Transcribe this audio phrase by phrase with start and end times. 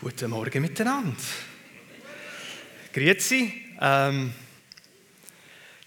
[0.00, 1.16] Guten Morgen miteinander.
[2.92, 3.52] Grüezi.
[3.80, 4.32] Ähm,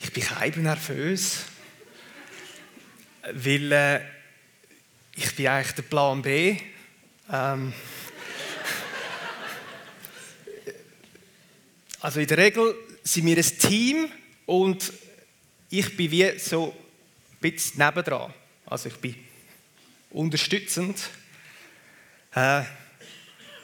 [0.02, 1.46] ich bin kein nervös,
[3.32, 4.02] weil äh,
[5.16, 6.58] ich bin eigentlich der Plan B.
[7.32, 7.72] Ähm,
[12.02, 12.76] also in der Regel
[13.06, 14.12] sind wir ein Team
[14.46, 14.92] und
[15.70, 16.76] ich bin wie so
[17.32, 18.34] ein bisschen nebendran.
[18.66, 19.16] Also ich bin
[20.10, 21.00] unterstützend.
[22.36, 22.64] Äh,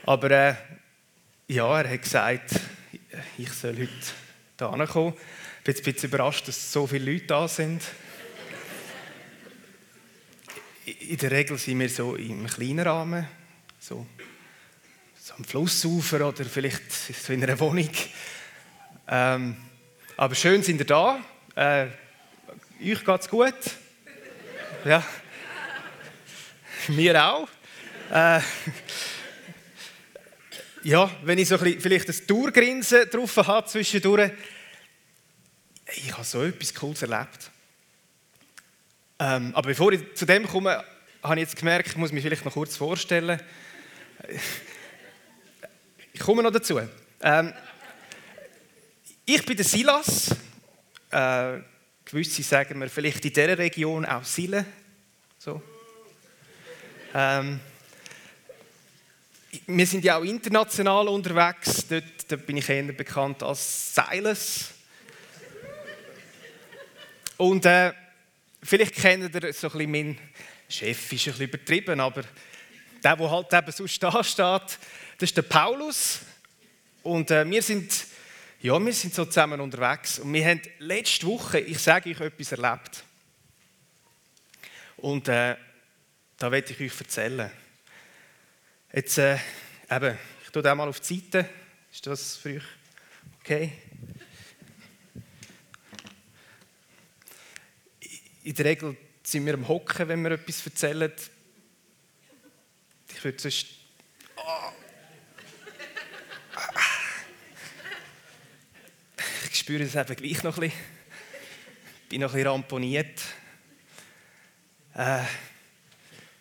[0.08, 0.56] aber äh,
[1.50, 2.52] ja, er hat gesagt,
[3.38, 3.90] ich soll heute
[4.58, 5.14] hierher kommen.
[5.14, 7.84] Ich bin jetzt ein bisschen überrascht, dass so viele Leute da sind.
[10.86, 13.28] In der Regel sind wir so im kleinen Rahmen,
[13.82, 14.08] so,
[15.20, 17.90] so am Flussufer oder vielleicht so in einer Wohnung.
[19.10, 19.58] Ähm,
[20.16, 21.22] aber schön sind ihr da.
[21.54, 21.88] Äh,
[22.82, 23.56] euch geht es gut.
[24.86, 25.06] Ja.
[26.88, 27.50] Mir auch.
[28.10, 28.40] Äh,
[30.88, 34.32] ja, wenn ich so ein bisschen, vielleicht ein Tourgrinsen drauf habe zwischendurch,
[35.98, 37.52] ich habe so etwas Cooles erlebt.
[39.20, 40.82] Ähm, aber bevor ich zu dem komme,
[41.22, 43.38] habe ich jetzt gemerkt, ich muss mich vielleicht noch kurz vorstellen.
[46.14, 46.80] Ich komme noch dazu.
[47.22, 47.54] Ähm,
[49.26, 50.34] ich bin der Silas.
[51.12, 51.60] Äh,
[52.06, 54.66] gewisse sagen wir vielleicht in dieser Region auch Sile.
[55.38, 55.62] So.
[57.14, 57.60] Ähm,
[59.68, 61.86] wir sind ja auch international unterwegs.
[61.88, 64.72] Dort, dort bin ich eher bekannt als Silas.
[67.38, 67.94] Und äh,
[68.64, 70.18] vielleicht kennt ihr so ein bisschen meinen
[70.68, 72.24] Chef, ist ein bisschen übertrieben, aber
[73.04, 74.80] der, der halt eben sonst da steht,
[75.18, 76.20] das ist der Paulus.
[77.04, 78.06] Und äh, wir sind,
[78.62, 80.20] ja, wir sind so zusammen unterwegs.
[80.20, 83.04] Und wir haben letzte Woche, ich sage euch, etwas erlebt.
[84.98, 85.56] Und äh,
[86.38, 87.52] da werde ich euch erzählen.
[88.94, 89.38] Jetzt, äh,
[89.92, 91.50] eben, ich tue den mal auf die Seite.
[91.92, 92.64] Ist das für euch
[93.42, 93.74] okay?
[98.44, 101.12] In der Regel sind wir am Hocken, wenn wir etwas erzählen.
[103.10, 103.68] Ich würde sonst.
[104.38, 104.72] Oh.
[109.52, 110.80] Ich spüre es eben gleich noch ein bisschen.
[112.04, 113.22] Ich bin noch ein bisschen ramponiert.
[114.96, 115.24] Äh,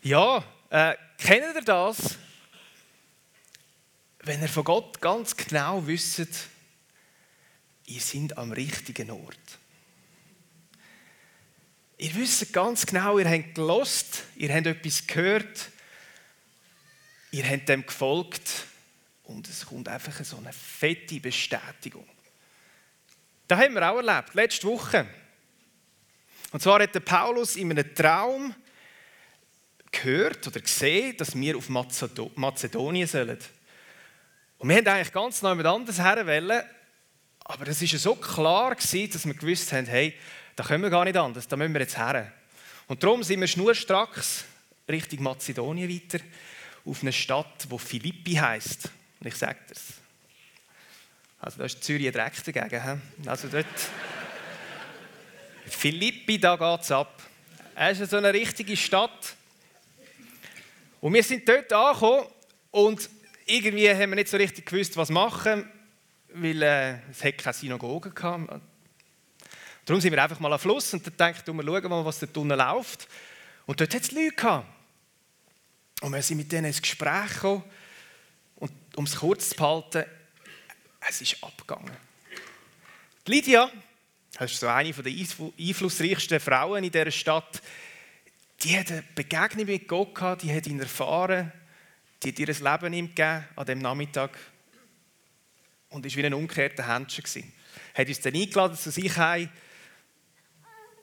[0.02, 2.18] ja, äh, kennt ihr das?
[4.26, 6.26] Wenn ihr von Gott ganz genau wisst,
[7.86, 9.58] ihr seid am richtigen Ort.
[11.98, 15.70] Ihr wisst ganz genau, ihr habt gelost, ihr habt etwas gehört,
[17.30, 18.66] ihr habt dem gefolgt
[19.22, 22.08] und es kommt einfach so eine fette Bestätigung.
[23.46, 25.06] Das haben wir auch erlebt, letzte Woche.
[26.50, 28.54] Und zwar hat der Paulus in einem Traum
[29.92, 33.38] gehört oder gesehen, dass wir auf Mazedonien sollen.
[34.58, 36.62] Und wir haben eigentlich ganz neu mit anders herwählen,
[37.40, 40.14] aber es war so klar, gewesen, dass wir gewusst haben, hey,
[40.56, 42.32] da können wir gar nicht anders, da müssen wir jetzt her.
[42.86, 44.44] Und darum sind wir schnurstracks
[44.88, 46.24] Richtung Mazedonien weiter,
[46.84, 48.90] auf eine Stadt, die Philippi heisst.
[49.20, 49.94] Und ich sage das.
[51.40, 53.02] Also da ist Zürich direkt dagegen.
[53.26, 53.66] Also dort...
[55.66, 57.22] Philippi, da geht es ab.
[57.74, 59.34] Es ist so eine richtige Stadt.
[61.00, 62.26] Und wir sind dort angekommen
[62.70, 63.10] und
[63.46, 65.70] irgendwie haben wir nicht so richtig gewusst, was machen,
[66.34, 68.60] weil äh, es hat keine Synagoge gab.
[69.84, 72.26] Darum sind wir einfach mal am Fluss und dann denkt, wir schauen mal, was da
[72.34, 73.06] unten läuft.
[73.66, 74.66] Und dort hat es Leute gehabt.
[76.02, 77.64] Und wir sind mit denen ins Gespräch gekommen.
[78.56, 80.04] Und um es kurz zu behalten,
[81.08, 81.96] es ist abgegangen.
[83.26, 83.70] Die Lydia,
[84.32, 87.62] das ist so eine der einflussreichsten Frauen in dieser Stadt,
[88.62, 91.52] die hat eine Begegnung mit Gott gehabt, die hat ihn erfahren,
[92.32, 94.36] die hat ihr Leben ihm gegeben an diesem Nachmittag
[95.90, 97.22] und war wie ein umgekehrter Händchen.
[97.22, 97.52] Gewesen.
[97.94, 99.48] Hat uns dann eingeladen zu sich heim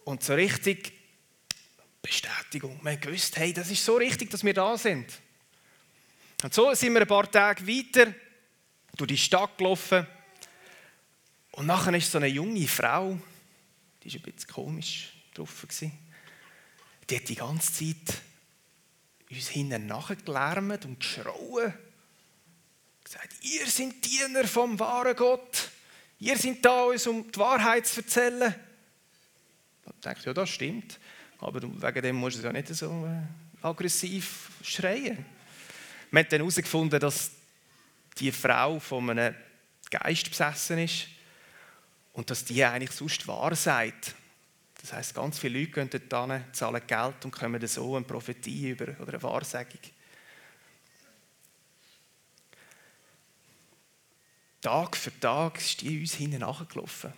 [0.04, 0.92] und so richtig
[2.02, 2.78] Bestätigung.
[2.84, 5.14] Wir gewusst, hey, das ist so richtig, dass wir da sind.
[6.44, 8.14] Und so sind wir ein paar Tage weiter
[8.98, 10.06] durch die Stadt gelaufen
[11.52, 13.18] und nachher ist so eine junge Frau,
[14.04, 15.66] die war ein bisschen komisch drauf,
[17.10, 18.22] die hat die ganze Zeit
[19.36, 21.74] uns hinten nachgelärmt und geschrauen.
[23.04, 25.70] Gesagt, ihr seid Diener vom wahren Gott.
[26.20, 28.56] Ihr seid da, uns um die Wahrheit zu erzählen.
[29.86, 31.00] Ich dachte, ja, das stimmt.
[31.40, 35.26] Aber wegen dem muss es ja nicht so äh, aggressiv schreien.
[36.12, 37.32] Wir haben dann herausgefunden, dass
[38.18, 39.36] die Frau von einem
[39.90, 41.08] Geist besessen ist
[42.14, 44.16] und dass die eigentlich sonst wahr sagt.
[44.84, 48.72] Das heißt, ganz viele Leute gehen dort hin, zahlen Geld und kommen so eine Prophetie
[48.72, 49.80] über oder eine Wahrsagung.
[54.60, 57.14] Tag für Tag ist die uns hinten nachgelaufen.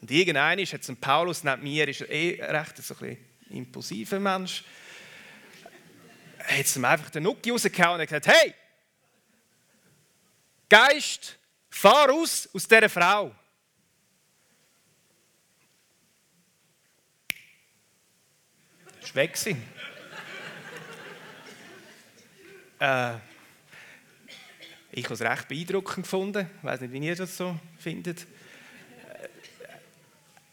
[0.00, 3.16] Und irgendeiner jetzt ein Paulus neben mir, ist er eh recht so ein
[3.48, 4.64] impulsiver Mensch.
[6.40, 8.52] Hat ihm einfach den Nuki rausgehauen und gesagt: Hey,
[10.68, 11.38] Geist,
[11.70, 13.32] fahr aus aus dieser Frau.
[19.14, 19.36] War weg.
[22.78, 23.14] äh,
[24.92, 26.50] ich habe es recht beeindruckend gefunden.
[26.58, 28.26] Ich weiß nicht, wie ihr das so findet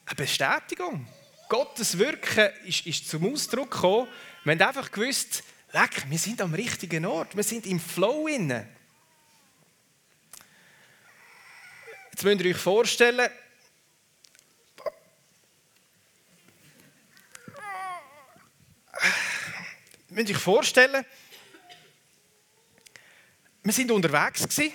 [0.06, 1.06] eine Bestätigung.
[1.48, 4.08] Gottes Wirken ist, ist zum Ausdruck gekommen.
[4.44, 5.42] Wir haben einfach gewusst,
[5.72, 7.36] leck, wir sind am richtigen Ort.
[7.36, 8.68] Wir sind im Flow inne.
[12.10, 13.30] Jetzt müsst ihr euch vorstellen,
[20.14, 21.04] müsst euch vorstellen,
[23.62, 24.72] wir sind unterwegs gewesen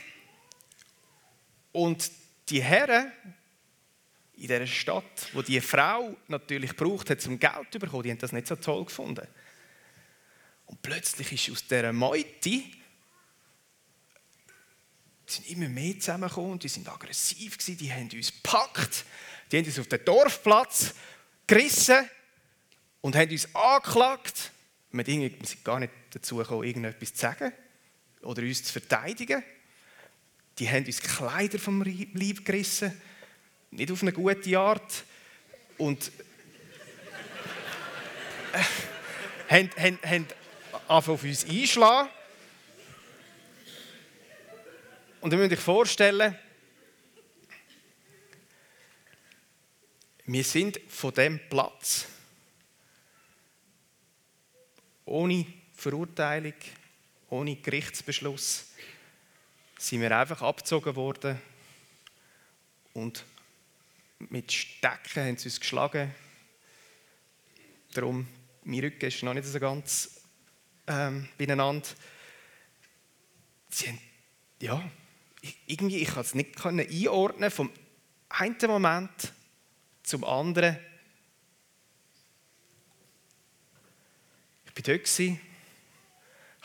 [1.72, 2.12] und
[2.50, 3.12] die Herren
[4.36, 8.18] in dieser Stadt, wo die Frau natürlich braucht hat, um Geld zu bekommen, die haben
[8.18, 9.28] das nicht so toll gefunden.
[10.66, 12.64] Und plötzlich ist aus dieser Meute,
[15.26, 19.06] sind immer mehr zusammengekommen, die sind aggressiv gewesen, die haben uns gepackt,
[19.52, 20.96] die haben uns auf den Dorfplatz
[21.46, 22.10] gerissen
[23.02, 24.52] und haben uns angeklagt.
[24.92, 27.54] Wir sind gar nicht dazu gekommen, irgendetwas zu sagen
[28.22, 29.44] oder uns zu verteidigen.
[30.58, 32.92] Die haben uns Kleider vom Leib gerissen
[33.72, 35.04] nicht auf eine gute Art.
[35.78, 36.12] Und
[38.54, 38.64] äh,
[39.50, 40.28] haben, haben, haben
[40.88, 42.10] auf uns einschlagen.
[45.22, 46.36] Und ihr müsst euch vorstellen,
[50.26, 52.06] wir sind von dem Platz
[55.10, 56.54] ohne Verurteilung,
[57.30, 58.68] ohne Gerichtsbeschluss,
[59.78, 61.42] sind wir einfach abgezogen worden
[62.94, 63.26] und
[64.20, 66.14] mit Stecken haben sie uns geschlagen.
[67.94, 68.28] Darum,
[68.64, 70.22] mein Rücken ist noch nicht so ganz
[70.86, 71.88] ähm, beieinander.
[73.70, 74.02] Sie haben,
[74.62, 74.92] ja,
[75.66, 77.72] irgendwie, ich konnte es nicht einordnen, vom
[78.30, 79.34] einen Moment
[80.04, 80.78] zum anderen.
[84.80, 85.10] Ich war dort,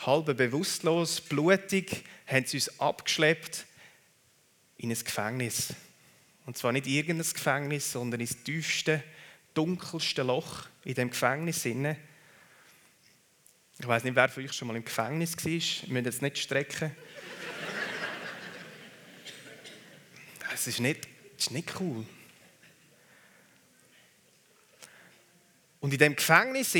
[0.05, 3.65] halb bewusstlos, blutig, haben sie uns abgeschleppt
[4.77, 5.73] in ein Gefängnis.
[6.45, 9.03] Und zwar nicht irgendein Gefängnis, sondern ins tiefste,
[9.53, 11.65] dunkelste Loch in dem Gefängnis.
[11.65, 11.75] Ich
[13.85, 15.43] weiß nicht, wer von euch schon mal im Gefängnis war.
[15.43, 15.59] Wir
[15.89, 16.95] müssen jetzt nicht strecken.
[20.53, 22.05] Es ist nicht, ist nicht cool.
[25.81, 26.73] Und in dem Gefängnis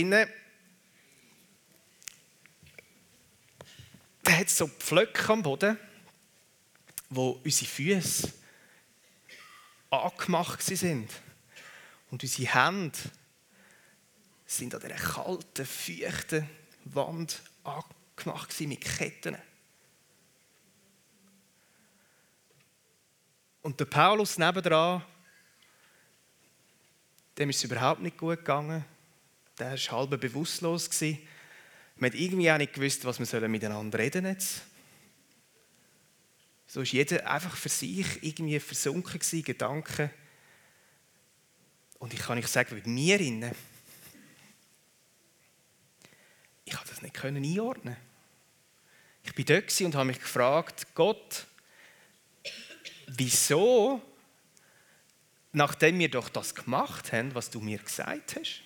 [4.25, 5.77] da hat so Pflöcke am Boden,
[7.09, 8.33] wo unsere Füße
[9.91, 11.09] angemacht sind.
[12.09, 12.97] Und unsere Hände
[14.45, 16.49] sind an dieser kalten, feuchten
[16.85, 19.37] Wand angemacht mit Ketten.
[23.61, 25.03] Und der Paulus nebendran,
[27.37, 28.85] dem ist es überhaupt nicht gut gegangen.
[29.57, 30.89] Der war halb bewusstlos.
[31.97, 34.61] Man hat irgendwie auch nicht gewusst, was wir miteinander reden jetzt.
[36.67, 40.09] So ist jeder einfach für sich irgendwie versunken gewesen, Gedanken.
[41.99, 43.55] Und ich kann euch sagen, mit mir innen,
[46.65, 47.95] ich konnte das nicht einordnen.
[49.23, 51.45] Ich bin dort und habe mich gefragt, Gott,
[53.07, 54.01] wieso,
[55.51, 58.61] nachdem wir doch das gemacht haben, was du mir gesagt hast,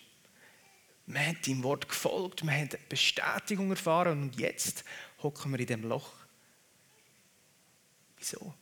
[1.10, 4.84] wir haben deinem Wort gefolgt, wir haben Bestätigung erfahren und jetzt
[5.24, 6.14] hocken wir in dem Loch.
[8.18, 8.54] Wieso?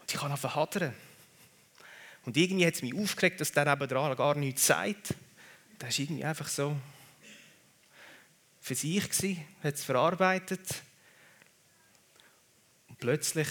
[0.00, 0.94] Und ich kann anfangen hadern.
[2.24, 5.14] Und irgendwie hat es mich aufgeregt, dass der nebenan gar nichts sagt.
[5.80, 6.76] Der war irgendwie einfach so
[8.60, 10.82] für sich, gewesen, hat es verarbeitet.
[12.88, 13.46] Und plötzlich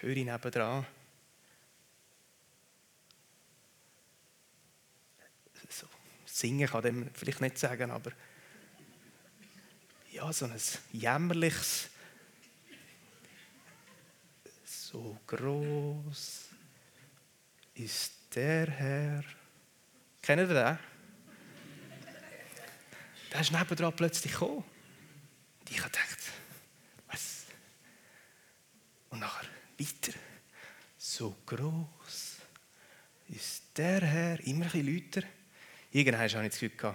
[0.00, 0.84] höre ich nebendran,
[5.68, 5.86] so,
[6.38, 8.12] singen kann dem vielleicht nicht sagen, aber
[10.12, 10.54] ja, so ein
[10.92, 11.90] jämmerliches
[14.64, 16.48] so groß
[17.74, 19.24] ist der Herr.
[20.22, 20.78] Kennt ihr den?
[23.30, 24.64] Der ist nebendran plötzlich gekommen.
[25.60, 26.18] Und ich habe gedacht,
[27.08, 27.44] was?
[29.10, 29.46] Und nachher
[29.78, 30.18] weiter.
[30.96, 32.36] So groß
[33.28, 34.40] ist der Herr.
[34.46, 35.37] Immer ein bisschen lauter.
[35.90, 36.94] Irgendwann habe ich das Gefühl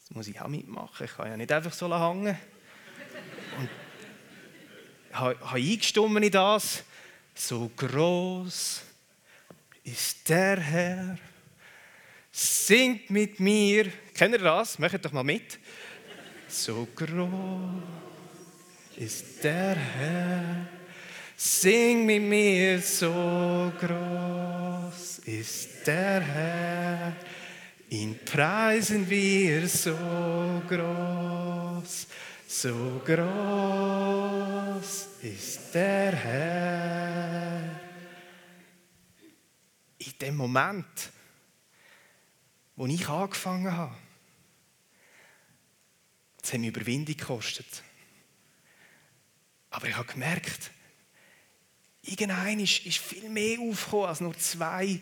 [0.00, 1.04] jetzt muss ich auch mitmachen.
[1.04, 2.36] Ich kann ja nicht einfach so hängen.
[3.58, 3.68] Und
[5.12, 6.84] habe eingestimmt in das.
[7.34, 8.82] So groß
[9.84, 11.18] ist der Herr.
[12.30, 13.90] Singt mit mir.
[14.14, 14.78] Kennt ihr das?
[14.78, 15.58] Macht doch mal mit.
[16.48, 17.82] So groß
[18.96, 20.66] ist der Herr.
[21.36, 27.16] Sing mit mir, so groß ist der Herr.
[27.90, 29.96] Ihn preisen wir so
[30.68, 32.06] groß,
[32.46, 37.80] so groß ist der Herr.
[39.98, 41.10] In dem Moment,
[42.76, 43.96] wo ich angefangen habe,
[46.42, 47.82] hat mir Überwindung gekostet.
[49.70, 50.70] Aber ich habe gemerkt,
[52.04, 55.00] irgendein ist, ist viel mehr aufgekommen als nur zwei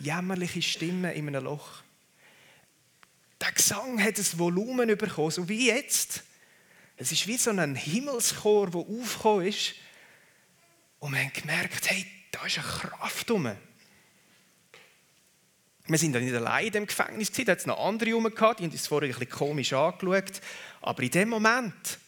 [0.00, 1.82] jämmerliche Stimmen in einem Loch.
[3.40, 6.22] Der Gesang hat ein Volumen bekommen, so wie jetzt.
[6.96, 9.74] Es ist wie so ein Himmelschor, der aufgekommen ist.
[11.00, 13.50] Und wir haben gemerkt, hey, da ist eine Kraft drum.
[15.86, 18.40] Wir sind dann nicht allein in dem Gefängnis, da hat es noch andere herum die
[18.40, 20.40] haben uns vorher ein bisschen komisch angeschaut.
[20.80, 21.98] Aber in dem Moment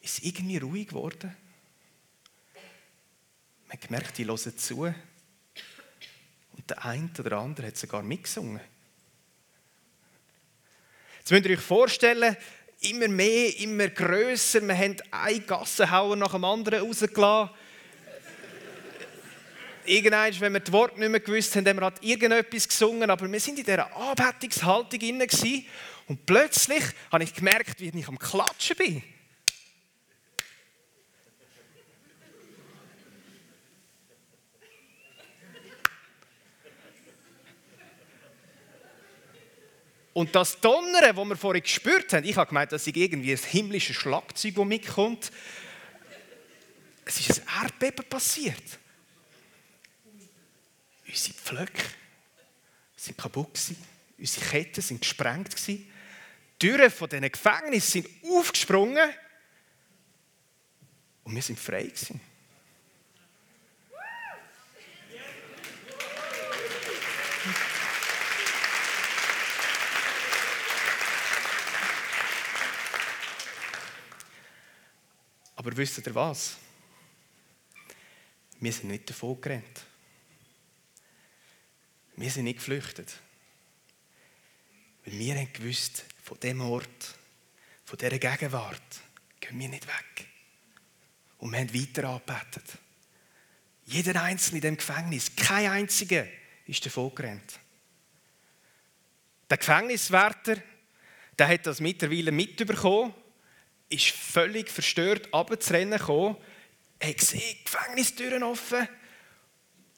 [0.00, 1.36] ist es irgendwie ruhig geworden.
[3.66, 4.82] Man hat gemerkt, die hören zu.
[4.82, 4.94] Und
[6.70, 8.60] der eine oder andere hat sogar mitgesungen.
[11.18, 12.36] Jetzt müsst ihr euch vorstellen,
[12.80, 14.60] immer mehr, immer grösser.
[14.62, 17.54] Wir haben einen Gassenhauer nach dem anderen rausgelassen.
[19.84, 23.30] Irgendwann, wenn wir das Wort nicht mehr gewusst haben, haben wir halt irgendetwas gesungen, aber
[23.30, 25.00] wir sind in dieser Anbetungshaltung
[26.08, 29.02] und plötzlich habe ich gemerkt, wie ich am Klatschen bin.
[40.16, 43.38] Und das Donnern, das wir vorhin gespürt haben, ich habe gemeint, das ist irgendwie ein
[43.38, 45.30] himmlisches Schlagzeug, das mitkommt.
[47.04, 48.62] Es ist ein Erdbeben passiert.
[51.06, 51.82] Unsere Pflöcke
[52.96, 53.60] sind kaputt.
[54.16, 55.54] Unsere Ketten sind gesprengt.
[55.68, 55.86] Die
[56.58, 59.10] Türen von diesen Gefängnissen sind aufgesprungen.
[61.24, 62.22] Und wir sind frei gewesen.
[75.66, 76.58] Aber wisst ihr was?
[78.60, 79.84] Wir sind nicht davon gerannt.
[82.14, 83.18] Wir sind nicht geflüchtet.
[85.04, 87.18] Weil wir haben gewusst, von dem Ort,
[87.84, 89.00] von dieser Gegenwart,
[89.40, 90.28] gehen wir nicht weg.
[91.38, 92.78] Und wir haben weiter angebetet.
[93.86, 96.28] Jeder Einzelne in diesem Gefängnis, kein einziger,
[96.66, 97.58] ist davon gerannt.
[99.50, 100.62] Der Gefängniswärter,
[101.36, 103.12] der hat das mittlerweile mitbekommen
[103.88, 106.36] ist völlig verstört abzurennen gekommen,
[107.02, 108.88] hat gesehen, Gefängnistüren offen,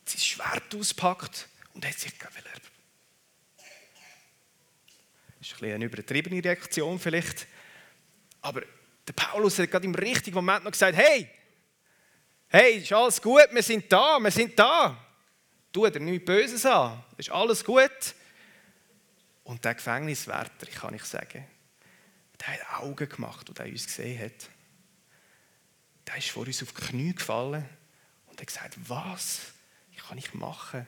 [0.05, 2.63] sein Schwert auspackt und hat sich gewählt.
[5.39, 7.47] Das ist ein eine übertriebene Reaktion vielleicht.
[8.41, 8.63] Aber
[9.07, 11.31] der Paulus hat gerade im richtigen Moment noch gesagt, hey,
[12.49, 15.05] hey, ist alles gut, wir sind da, wir sind da.
[15.73, 18.15] Tu dir nichts Böses an, ist alles gut.
[19.45, 21.47] Und der Gefängniswärter, kann ich sagen,
[22.41, 24.51] der hat Augen gemacht, und er uns gesehen hat.
[26.07, 27.69] Der ist vor uns auf die Knie gefallen
[28.27, 29.53] und hat gesagt, was
[30.09, 30.87] kann ich machen,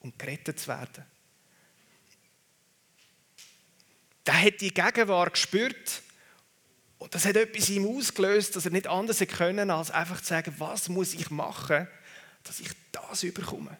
[0.00, 1.04] um gerettet zu werden?
[4.26, 6.02] Der hat die Gegenwart gespürt
[6.98, 10.26] und das hat etwas in ihm ausgelöst, dass er nicht anders können, als einfach zu
[10.26, 11.88] sagen, was muss ich machen,
[12.42, 13.76] dass ich das überkomme.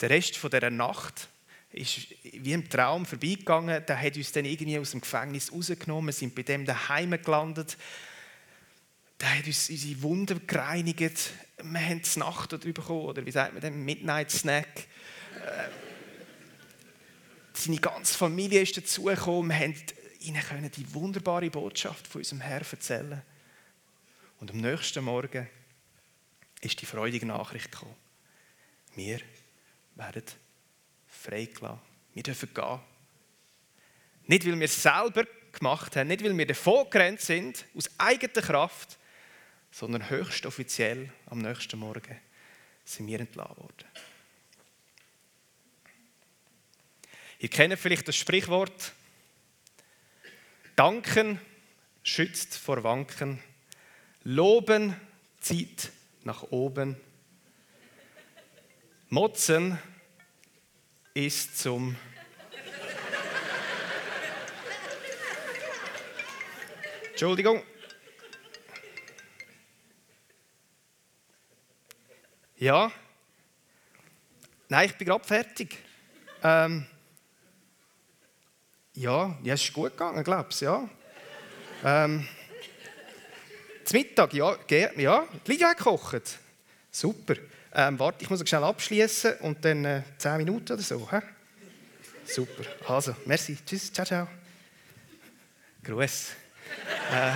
[0.00, 1.28] Der Rest von dieser Nacht
[1.72, 3.84] ist wie im Traum vorbeigegangen.
[3.86, 6.06] Der hat uns dann irgendwie aus dem Gefängnis rausgenommen.
[6.06, 7.76] Wir sind bei dem daheim gelandet.
[9.20, 11.30] Der hat uns unsere Wunden gereinigt.
[11.62, 14.86] Wir haben die Nacht darüber bekommen, oder wie sagt man den Midnight Snack.
[15.36, 15.68] Äh,
[17.54, 19.50] seine ganze Familie ist dazugekommen.
[19.50, 19.74] Wir haben
[20.20, 23.22] ihnen die wunderbare Botschaft von unserem Herrn erzählen.
[24.40, 25.48] Und am nächsten Morgen
[26.60, 27.94] ist die freudige Nachricht gekommen.
[28.94, 29.20] Wir
[29.94, 30.24] werden
[31.22, 31.80] freigelassen.
[32.14, 32.80] Wir dürfen gehen.
[34.26, 38.42] Nicht, weil wir es selber gemacht haben, nicht, weil wir davon gerannt sind, aus eigener
[38.42, 38.98] Kraft,
[39.70, 42.20] sondern höchst offiziell am nächsten Morgen
[42.84, 43.84] sind wir entlassen worden.
[47.38, 48.92] Ihr kennt vielleicht das Sprichwort,
[50.76, 51.40] Danken
[52.02, 53.42] schützt vor Wanken,
[54.24, 54.94] Loben
[55.40, 55.90] zieht
[56.22, 56.96] nach oben,
[59.08, 59.78] Motzen
[61.14, 61.96] ist zum
[67.10, 67.62] Entschuldigung.
[72.56, 72.90] Ja.
[74.68, 75.78] Nein, ich bin gerade fertig.
[76.42, 76.86] Ähm,
[78.94, 80.60] ja, ja, es ist gut gegangen, glaube ich.
[80.60, 80.88] Ja.
[81.84, 82.26] ähm,
[83.84, 84.56] zum Mittag, ja,
[84.96, 85.28] ja.
[85.44, 86.38] Lydia hat gekocht.
[86.90, 87.36] Super.
[87.74, 91.08] Ähm, warte, ich muss schnell abschließen und dann äh, 10 Minuten oder so.
[91.10, 91.18] He?
[92.24, 92.64] Super.
[92.86, 93.56] Also, merci.
[93.64, 94.28] Tschüss, ciao, ciao.
[95.82, 96.30] Gruß.
[97.12, 97.32] äh,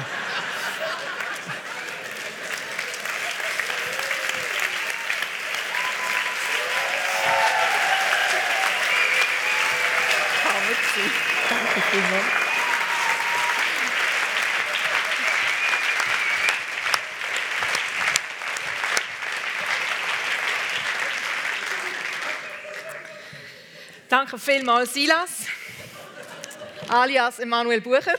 [11.49, 12.46] Danke vielmals.
[24.19, 25.45] Danke vielmals, Silas,
[26.89, 28.15] alias Emanuel Bucher.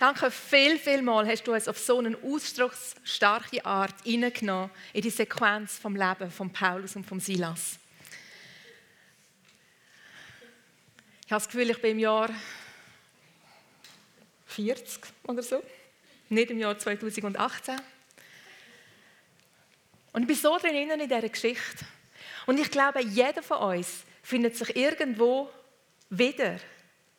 [0.00, 5.10] Danke viel, viel mal hast du uns auf so eine ausdrucksstarke Art hineingenommen in die
[5.10, 7.76] Sequenz vom Leben von Paulus und von Silas.
[11.26, 12.30] Ich habe das Gefühl, ich bin im Jahr
[14.52, 15.62] 40 oder so,
[16.28, 17.80] nicht im Jahr 2018.
[20.12, 21.84] Und ich bin so drin in dieser Geschichte.
[22.46, 25.50] Und ich glaube, jeder von uns findet sich irgendwo
[26.10, 26.58] wieder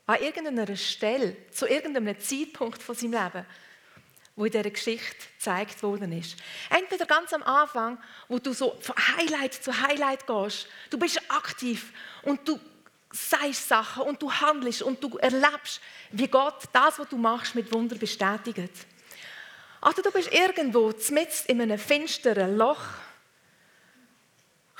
[0.06, 3.46] an irgendeiner Stelle, zu irgendeinem Zeitpunkt von seinem Leben,
[4.36, 6.36] wo in dieser Geschichte gezeigt worden ist.
[6.70, 7.98] Entweder ganz am Anfang,
[8.28, 10.68] wo du so von Highlight zu Highlight gehst.
[10.90, 12.60] Du bist aktiv und du
[13.14, 15.80] sagst Sachen und du handelst und du erlebst,
[16.12, 18.88] wie Gott das, was du machst, mit Wunder bestätigt.
[19.82, 22.82] Oder du bist irgendwo mitten in einem finsteren Loch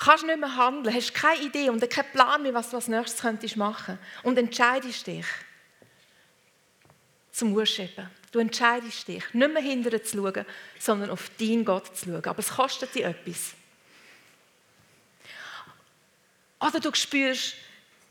[0.04, 3.22] kannst nicht mehr handeln, hast keine Idee und keinen Plan mehr, was du als nächstes
[3.22, 5.26] könntest machen und entscheidest dich
[7.32, 8.10] zum Worshipen.
[8.32, 10.46] Du entscheidest dich, nicht mehr hinterher zu schauen,
[10.80, 12.26] sondern auf deinen Gott zu schauen.
[12.26, 13.54] Aber es kostet dich etwas.
[16.60, 17.56] Oder du spürst,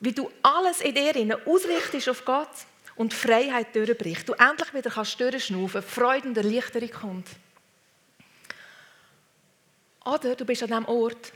[0.03, 2.51] wie du alles in dir ausrichtest auf Gott
[2.97, 4.29] und Freiheit durchbricht.
[4.29, 7.29] Du endlich wieder kannst durchschnaufen, Freude und Erleichterung kommt.
[10.05, 11.33] Oder du bist an dem Ort,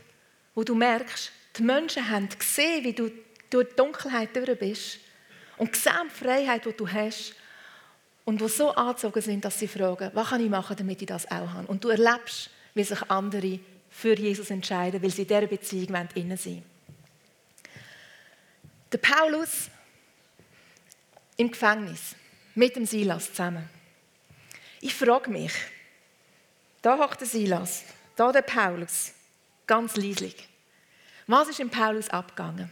[0.53, 3.09] wo du merkst, die Menschen haben gesehen, wie du
[3.49, 4.99] durch die Dunkelheit durch bist
[5.55, 7.35] und gesehen die Freiheit, die du hast
[8.25, 11.25] und die so angezogen sind, dass sie fragen, was kann ich machen, damit ich das
[11.31, 11.67] auch habe.
[11.67, 16.35] Und du erlebst, wie sich andere für Jesus entscheiden, weil sie in dieser Beziehung innen
[16.35, 16.63] sind.
[18.91, 19.69] Der Paulus
[21.35, 22.15] im Gefängnis
[22.55, 23.69] mit dem Silas zusammen.
[24.81, 25.53] Ich frage mich,
[26.81, 27.83] da hockt der Silas,
[28.15, 29.11] da der Paulus,
[29.65, 30.47] ganz leislich.
[31.27, 32.71] Was ist in Paulus abgegangen?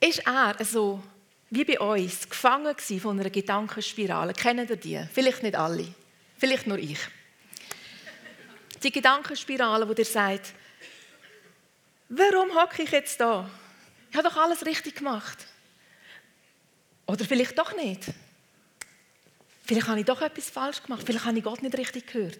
[0.00, 1.02] Ist er so
[1.50, 4.32] wie bei uns gefangen von einer Gedankenspirale?
[4.32, 5.06] Kennen ihr die?
[5.12, 5.86] Vielleicht nicht alle,
[6.38, 6.98] vielleicht nur ich.
[8.82, 10.54] Die Gedankenspirale, wo dir sagt,
[12.08, 13.48] warum hocke ich jetzt da?
[14.14, 15.44] Ich habe doch alles richtig gemacht.
[17.04, 18.04] Oder vielleicht doch nicht.
[19.64, 21.02] Vielleicht habe ich doch etwas falsch gemacht.
[21.04, 22.38] Vielleicht habe ich Gott nicht richtig gehört.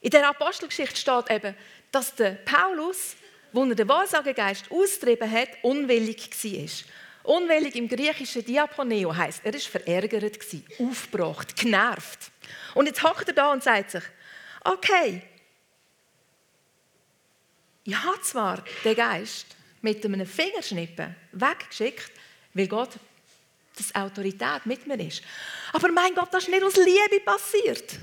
[0.00, 1.56] In der Apostelgeschichte steht eben,
[1.90, 3.16] dass der Paulus,
[3.50, 7.34] wo er den Wahrsagegeist austrieben hat, unwillig war.
[7.36, 10.38] Unwillig im griechischen Diaponeo heißt, er ist verärgert
[10.78, 12.30] aufgebracht, genervt.
[12.76, 14.04] Und jetzt hockt er da und sagt sich,
[14.62, 15.22] okay,
[17.84, 19.46] ich habe zwar den Geist
[19.82, 22.10] mit einem Fingerschnippen weggeschickt,
[22.54, 22.90] weil Gott
[23.76, 25.22] das Autorität mit mir ist.
[25.72, 27.98] Aber mein Gott, das ist nicht aus Liebe passiert.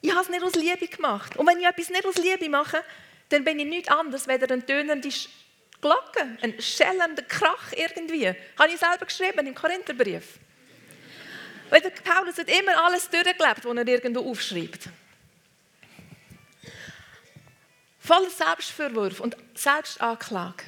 [0.00, 1.36] Ich habe es nicht aus Liebe gemacht.
[1.36, 2.82] Und wenn ich etwas nicht aus Liebe mache,
[3.30, 5.08] dann bin ich nichts anderes als eine tönende
[5.80, 8.28] Glocke, ein schellender Krach irgendwie.
[8.58, 10.38] Habe ich selber geschrieben im Korintherbrief.
[11.70, 14.88] Weil der Paulus hat immer alles durchgelebt, was er irgendwo aufschreibt.
[18.08, 20.64] Voller Selbstvorwurf und Selbstanklage.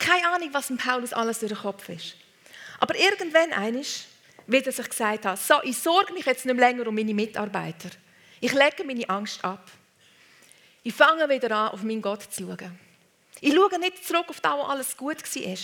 [0.00, 2.16] Keine Ahnung, was dem Paulus alles durch den Kopf ist.
[2.80, 4.06] Aber irgendwann eines
[4.48, 7.90] wird er sich gesagt haben, so, ich sorge mich jetzt nicht länger um meine Mitarbeiter.
[8.40, 9.64] Ich lege meine Angst ab.
[10.82, 12.80] Ich fange wieder an, auf meinen Gott zu schauen.
[13.40, 15.56] Ich schaue nicht zurück auf das, wo alles gut war.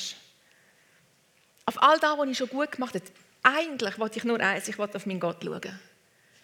[1.67, 3.05] Auf all das, was ich schon gut gemacht habe.
[3.43, 5.81] Eigentlich wollte ich nur eins, ich wollte auf meinen Gott schauen.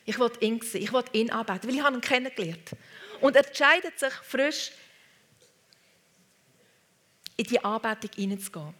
[0.04, 2.72] Ich wollte ihn sehen, ich wollte ihn arbeiten, weil ich ihn kennengelernt
[3.20, 4.72] Und er entscheidet sich frisch,
[7.36, 8.74] in die Anbetung hineinzugehen.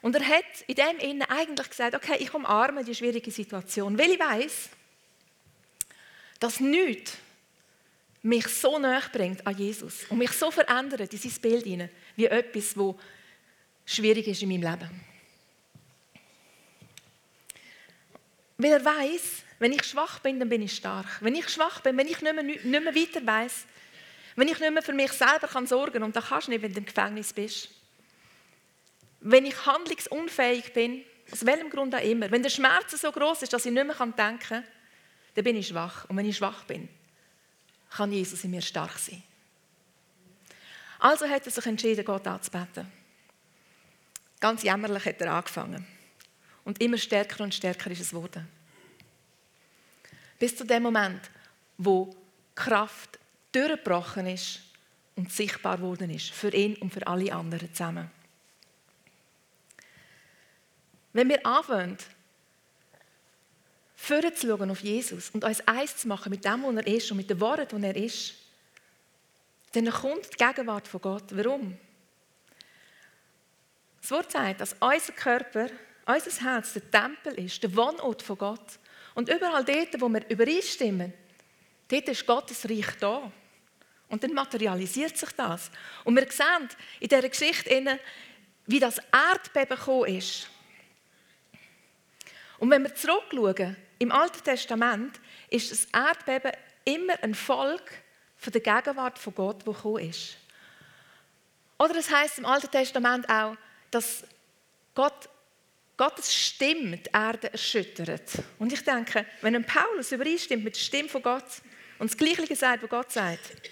[0.00, 4.10] Und er hat in dem Innen eigentlich gesagt, okay, ich umarme die schwierige Situation, weil
[4.10, 4.68] ich weiß,
[6.40, 7.18] dass nichts
[8.22, 12.26] mich so nahe bringt an Jesus und mich so verändert in sein Bild hinein, wie
[12.26, 12.98] etwas, wo
[13.84, 15.00] schwierig ist in meinem Leben.
[18.58, 19.22] Weil er weiß,
[19.62, 21.06] wenn ich schwach bin, dann bin ich stark.
[21.20, 23.64] Wenn ich schwach bin, wenn ich nicht mehr, nicht mehr weiter weiß,
[24.34, 26.72] wenn ich nicht mehr für mich selber kann sorgen und das kannst du nicht, wenn
[26.72, 27.68] du im Gefängnis bist.
[29.20, 33.52] Wenn ich handlungsunfähig bin, aus welchem Grund auch immer, wenn der Schmerz so groß ist,
[33.52, 34.64] dass ich nicht mehr denken kann,
[35.36, 36.06] dann bin ich schwach.
[36.08, 36.88] Und wenn ich schwach bin,
[37.88, 39.22] kann Jesus in mir stark sein.
[40.98, 42.90] Also hat er sich entschieden, Gott anzubeten.
[44.40, 45.86] Ganz jämmerlich hat er angefangen.
[46.64, 48.48] Und immer stärker und stärker ist es geworden.
[50.42, 51.30] Bis zu dem Moment,
[51.78, 52.16] wo
[52.56, 53.16] Kraft
[53.52, 54.58] durchgebrochen ist
[55.14, 56.32] und sichtbar geworden ist.
[56.32, 58.10] Für ihn und für alle anderen zusammen.
[61.12, 61.96] Wenn wir anfangen,
[63.94, 67.30] vorzuschauen auf Jesus und uns eins zu machen mit dem, wo er ist und mit
[67.30, 68.34] den Worten, wo er ist,
[69.70, 71.36] dann kommt die Gegenwart von Gott.
[71.36, 71.78] Warum?
[74.00, 75.68] Das Wort sagt, dass unser Körper,
[76.04, 78.80] unser Herz der Tempel ist, der Wohnort von Gott.
[79.14, 81.12] Und überall dort, wo wir übereinstimmen,
[81.88, 83.30] dort ist Gottes Reich da.
[84.08, 85.70] Und dann materialisiert sich das.
[86.04, 86.68] Und wir sehen
[87.00, 87.98] in dieser Geschichte,
[88.66, 90.48] wie das Erdbeben gekommen ist.
[92.58, 95.20] Und wenn wir zurückschauen, im Alten Testament
[95.50, 96.52] ist das Erdbeben
[96.84, 98.02] immer ein Volk
[98.44, 100.36] der Gegenwart von Gott, wo gekommen ist.
[101.78, 103.56] Oder es heißt im Alten Testament auch,
[103.90, 104.24] dass
[104.94, 105.28] Gott,
[105.96, 108.30] Gottes Stimme die Erde erschüttert.
[108.58, 111.44] Und ich denke, wenn ein Paulus übereinstimmt mit der Stimme von Gott
[111.98, 113.70] und das Gleiche sagt, was Gott sagt,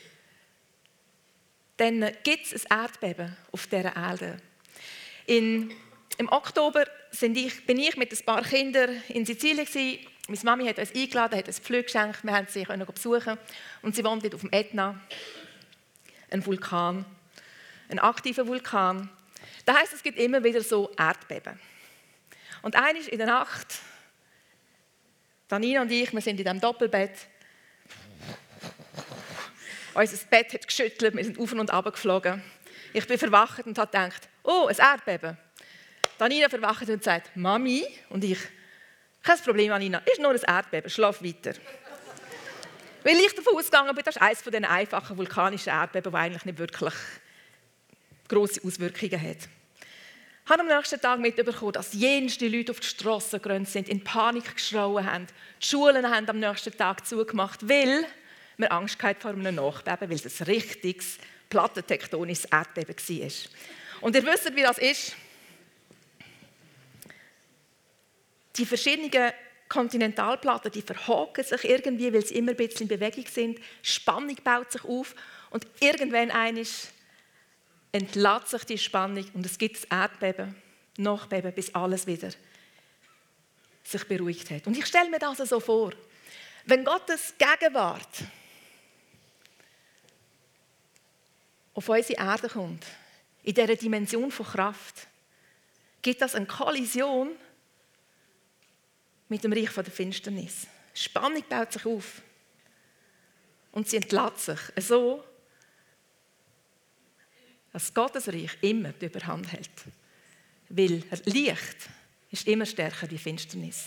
[1.79, 4.37] dann gibt es ein Erdbeben auf dieser Erde.
[5.27, 5.73] In,
[6.19, 6.85] Im Oktober
[7.21, 9.65] ich, bin ich mit ein paar Kindern in Sizilien.
[9.65, 10.07] Gewesen.
[10.29, 13.37] Meine Mami hat uns eingeladen, hat ein Flug geschenkt, wir haben sie besuchen
[13.83, 15.01] und sie wohnt auf dem Etna,
[16.31, 17.05] ein Vulkan,
[17.89, 19.09] ein aktiver Vulkan.
[19.65, 21.59] Das heißt, es gibt immer wieder so Erdbeben.
[22.63, 23.79] Und eines in der Nacht,
[25.49, 27.13] Danina und ich, wir sind in diesem Doppelbett
[29.95, 32.43] unser Bett hat geschüttelt, wir sind auf und ab geflogen.
[32.93, 35.37] Ich bin verwacht und habe gedacht, oh, ein Erdbeben.
[36.19, 38.39] Danina verwacht und sagt, Mami, und ich,
[39.23, 41.55] kein Problem, Anina, ist nur ein Erdbeben, schlaf weiter.
[43.03, 46.59] Weil ich davon ausgegangen bin, das ist eines den einfachen vulkanischen Erdbeben, das eigentlich nicht
[46.59, 46.95] wirklich
[48.29, 49.49] grosse Auswirkungen hat.
[50.51, 54.57] Habe am nächsten Tag mitbekommen, dass jenste Leute auf die Straße gerannt sind, in Panik
[54.57, 55.29] geschrauen haben.
[55.63, 58.05] Die Schulen haben am nächsten Tag zugemacht, weil
[58.57, 63.31] wir Angst vor einem Nachbeben, weil es ein richtiges plattentektonisches Erdbeben war.
[64.01, 65.15] Und ihr wisst, wie das ist.
[68.57, 69.33] Die verschiedenen
[69.69, 73.61] Kontinentalplatten, die verhaken sich irgendwie, weil sie immer ein bisschen in Bewegung sind.
[73.83, 75.15] Spannung baut sich auf
[75.51, 76.89] und irgendwann eines
[77.93, 80.55] entlädt sich die Spannung und es gibt das Erdbeben,
[80.97, 82.31] Nachbeben, bis alles wieder
[83.83, 84.67] sich beruhigt hat.
[84.67, 85.93] Und ich stelle mir das so vor,
[86.67, 88.25] wenn Gottes Gegenwart
[91.75, 92.85] auf unsere Erde kommt,
[93.43, 95.07] in dieser Dimension von Kraft,
[96.03, 97.31] gibt das eine Kollision
[99.29, 100.67] mit dem Reich der Finsternis.
[100.93, 102.23] Spannung baut sich auf
[103.73, 105.25] und sie entlädt sich so,
[107.73, 109.71] dass Gottes Reich immer die Überhand hält.
[110.69, 111.89] Weil Licht
[112.31, 113.87] ist immer stärker wie Finsternis.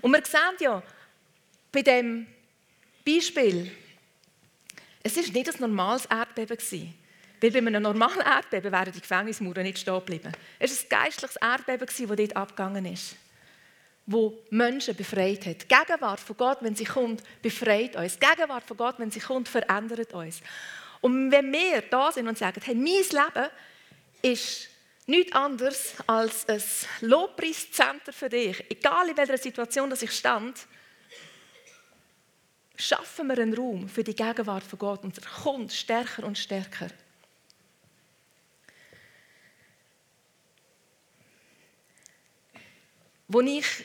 [0.00, 0.82] Und wir sehen ja
[1.70, 2.26] bei dem
[3.04, 3.72] Beispiel
[5.02, 6.58] es war nicht ein normales Erdbeben.
[7.40, 10.32] Weil bei einem normalen Erdbeben wären die Gefängnismauern nicht stehen geblieben.
[10.58, 13.16] Es war ein geistliches Erdbeben, das dort abgegangen ist.
[14.06, 15.62] Wo Menschen befreit hat.
[15.62, 18.18] Die Gegenwart von Gott, wenn sie kommt, befreit uns.
[18.18, 20.40] Die Gegenwart von Gott, wenn sie kommt, verändert uns.
[21.02, 23.50] Und wenn wir da sind und sagen, hey, mein Leben
[24.22, 24.68] ist
[25.06, 26.62] nichts anderes als ein
[27.00, 30.64] Lobpreiszentrum für dich, egal in welcher Situation dass ich stand,
[32.76, 36.88] schaffen wir einen Raum für die Gegenwart von Gott und er kommt stärker und stärker.
[43.34, 43.84] Als ich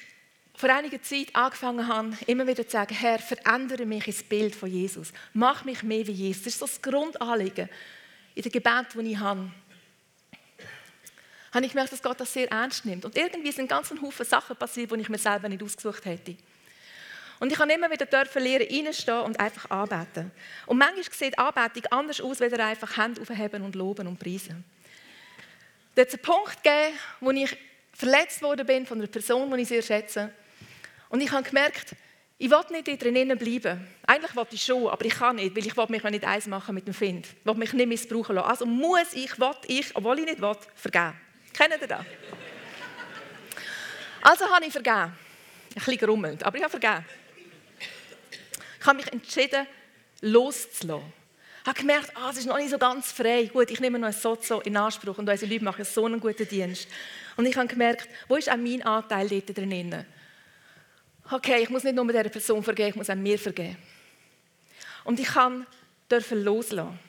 [0.57, 4.67] vor einiger Zeit angefangen habe, immer wieder zu sagen, Herr, verändere mich ins Bild von
[4.67, 5.13] Jesus.
[5.31, 6.43] Mach mich mehr wie Jesus.
[6.45, 7.69] Das ist das Grundanliegen
[8.33, 9.51] in der Gebet, die ich habe.
[11.53, 13.05] Habe ich gemerkt, dass Gott das sehr ernst nimmt.
[13.05, 16.35] Und irgendwie sind ganz Haufen Sachen passiert, die ich mir selber nicht ausgesucht hätte.
[17.39, 20.31] Und ich habe immer wieder dürfen lernen, reinstehen und einfach anbeten.
[20.65, 24.65] Und manchmal sieht Anbetung anders aus, wenn einfach Hände aufheben und loben und preisen.
[25.93, 27.55] Da hat es einen Punkt gegeben, wo ich
[27.93, 30.31] verletzt worden bin von einer Person, die ich sehr schätze.
[31.09, 31.95] Und ich habe gemerkt,
[32.39, 33.87] Ich will nicht dort drinnen bleiben.
[34.05, 36.85] Eigentlich will ich schon, aber ich kann nicht, weil ich mich nicht eins machen mit
[36.85, 37.25] dem Find.
[37.25, 38.47] Ich will mich nicht missbrauchen lassen.
[38.47, 41.13] Also muss ich, will ich, obwohl ich nicht will, vergeben.
[41.51, 42.05] Kennt ihr das?
[44.21, 44.95] Also habe ich vergeben.
[44.95, 45.13] Ein
[45.73, 47.05] bisschen grummelnd, aber ich habe vergeben.
[48.79, 49.65] Ich habe mich entschieden,
[50.21, 51.13] loszulassen.
[51.61, 53.49] Ich habe gemerkt, ah, es ist noch nicht so ganz frei.
[53.51, 56.47] Gut, ich nehme noch ein Sozo in Anspruch und unsere Leute machen so einen guten
[56.47, 56.87] Dienst.
[57.35, 60.05] Und ich habe gemerkt, wo ist auch mein Anteil dort drin?
[61.31, 63.77] Okay, ich muss nicht nur dieser Person vergeben, ich muss auch mir vergeben.
[65.03, 65.65] Und ich kann
[66.09, 66.99] dürfen loslassen.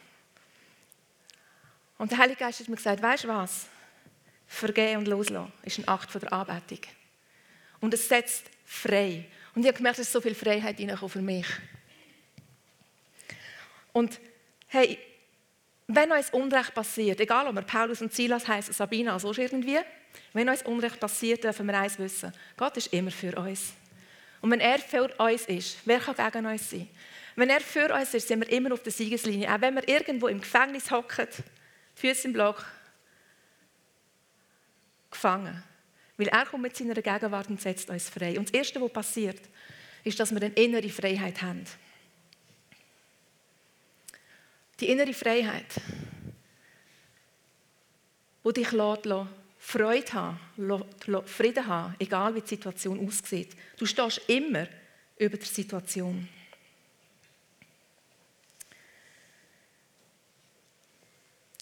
[1.98, 3.66] Und der Heilige Geist hat mir gesagt, weißt du was?
[4.46, 6.80] Vergeben und loslassen ist ein Akt von der Anbetung.
[7.80, 9.26] Und es setzt frei.
[9.54, 11.46] Und ich habe gemerkt, es ist so viel Freiheit für mich.
[13.92, 14.20] Und
[14.68, 14.98] hey,
[15.88, 19.78] wenn uns Unrecht passiert, egal ob wir Paulus und Silas heißen, Sabina, also irgendwie,
[20.32, 23.72] wenn uns Unrecht passiert, dürfen wir eins wissen: Gott ist immer für uns.
[24.40, 26.88] Und wenn er für uns ist, wer kann gegen uns sein?
[27.36, 29.52] Wenn er für uns ist, sind wir immer auf der Siegeslinie.
[29.52, 31.28] Auch wenn wir irgendwo im Gefängnis hocken,
[31.94, 32.64] Füße im Block,
[35.10, 35.62] gefangen.
[36.16, 38.38] Weil er kommt mit seiner Gegenwart und setzt uns frei.
[38.38, 39.40] Und das Erste, was passiert,
[40.02, 41.64] ist, dass wir eine innere Freiheit haben.
[44.80, 45.80] Die innere Freiheit,
[48.44, 49.06] die dich lässt,
[49.58, 50.38] Freude haben,
[51.26, 53.56] Frieden haben, egal wie die Situation aussieht.
[53.76, 54.66] Du stehst immer
[55.18, 56.28] über der Situation.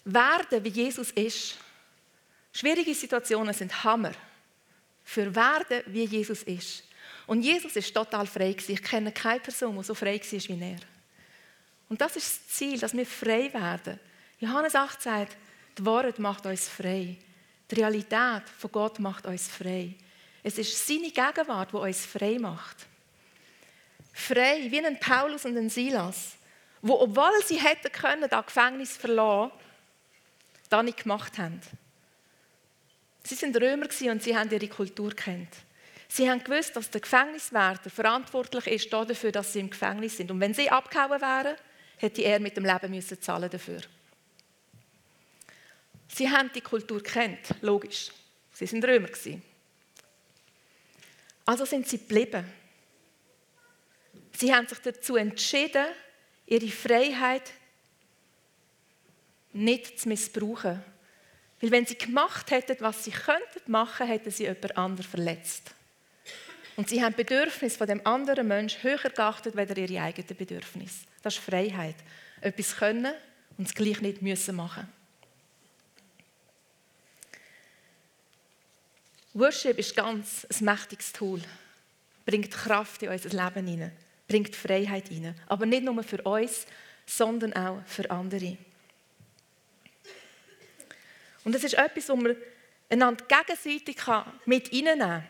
[0.05, 1.57] Werden, wie Jesus ist.
[2.53, 4.13] Schwierige Situationen sind Hammer.
[5.03, 6.83] Für werden, wie Jesus ist.
[7.25, 8.55] Und Jesus ist total frei.
[8.67, 10.79] Ich kenne keine Person, die so frei war wie er.
[11.89, 13.99] Und das ist das Ziel, dass wir frei werden.
[14.39, 15.37] Johannes 8 sagt,
[15.77, 17.17] die Wahrheit macht uns frei.
[17.69, 19.95] Die Realität von Gott macht uns frei.
[20.43, 22.77] Es ist seine Gegenwart, die uns frei macht.
[24.13, 26.37] Frei, wie ein Paulus und ein Silas,
[26.81, 29.51] wo, obwohl sie hätten können, das Gefängnis verlassen,
[30.69, 31.61] das nicht gemacht haben.
[33.23, 35.53] Sie sind Römer und sie haben ihre Kultur kennt.
[36.07, 40.31] Sie haben gewusst, dass der Gefängniswärter verantwortlich ist dafür, dass sie im Gefängnis sind.
[40.31, 41.57] Und wenn sie abgehauen wären,
[41.97, 43.81] hätte er mit dem Leben müssen zahlen dafür.
[46.07, 48.11] Sie haben die Kultur kennt, logisch.
[48.53, 49.09] Sie sind Römer
[51.45, 52.45] Also sind sie geblieben.
[54.33, 55.85] Sie haben sich dazu entschieden,
[56.45, 57.53] ihre Freiheit
[59.53, 60.83] nicht zu missbrauchen.
[61.59, 65.71] Weil wenn sie gemacht hätten, was sie könnten machen, hätten sie jemand anderen verletzt.
[66.75, 71.05] Und sie haben die Bedürfnisse von dem anderen Menschen höher geachtet als ihre eigenen Bedürfnisse.
[71.23, 71.95] Das ist Freiheit.
[72.39, 73.13] Etwas können
[73.57, 74.87] und es gleich nicht müssen machen.
[79.37, 81.39] Worship ist ganz ein mächtiges Tool.
[82.25, 83.91] Bringt Kraft in unser Leben hinein,
[84.27, 85.35] bringt Freiheit hinein.
[85.45, 86.65] Aber nicht nur für uns,
[87.05, 88.57] sondern auch für andere.
[91.43, 92.35] Und es ist etwas, was man
[92.89, 93.97] einander gegenseitig
[94.45, 95.23] mit reinnehmen kann.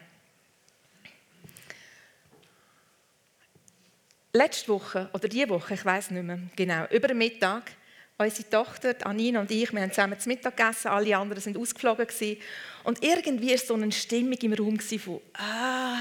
[4.31, 7.71] Letzte Woche oder diese Woche, ich weiß nicht mehr genau, über Mittag
[8.19, 12.07] Unsere Tochter, Anina und ich, wir haben zusammen zu Mittag gegessen, alle anderen sind ausgeflogen.
[12.07, 12.41] Gewesen.
[12.83, 15.99] Und irgendwie war so eine Stimmung im Raum von, ah,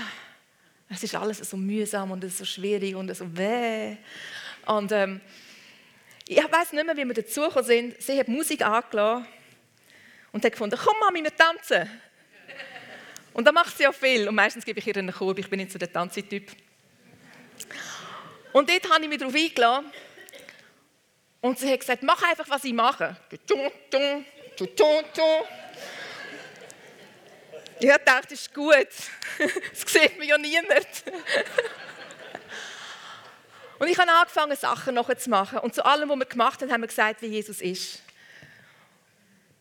[0.88, 3.96] es ist alles so mühsam und so schwierig und so weh.
[4.64, 5.20] Und ähm,
[6.26, 8.02] ich weiß nicht mehr, wie wir dazugekommen sind.
[8.02, 9.26] Sie hat Musik angelassen
[10.32, 11.86] und hat gefunden, komm Mami, wir tanzen.
[13.34, 14.26] Und da macht sie auch viel.
[14.26, 16.50] Und meistens gebe ich ihr einen Korb, ich bin nicht so der Tanztyp.
[18.54, 19.92] Und dort habe ich mich darauf eingeladen
[21.46, 23.16] und sie hat gesagt, mach einfach, was ich mache.
[23.30, 23.38] Ich
[27.88, 28.88] habe gedacht, das ist gut.
[29.38, 30.86] Das sieht mir ja niemand.
[33.78, 35.58] Und ich habe angefangen, Sachen nachher zu machen.
[35.58, 38.02] Und zu allem, was wir gemacht haben, haben wir gesagt, wie Jesus ist.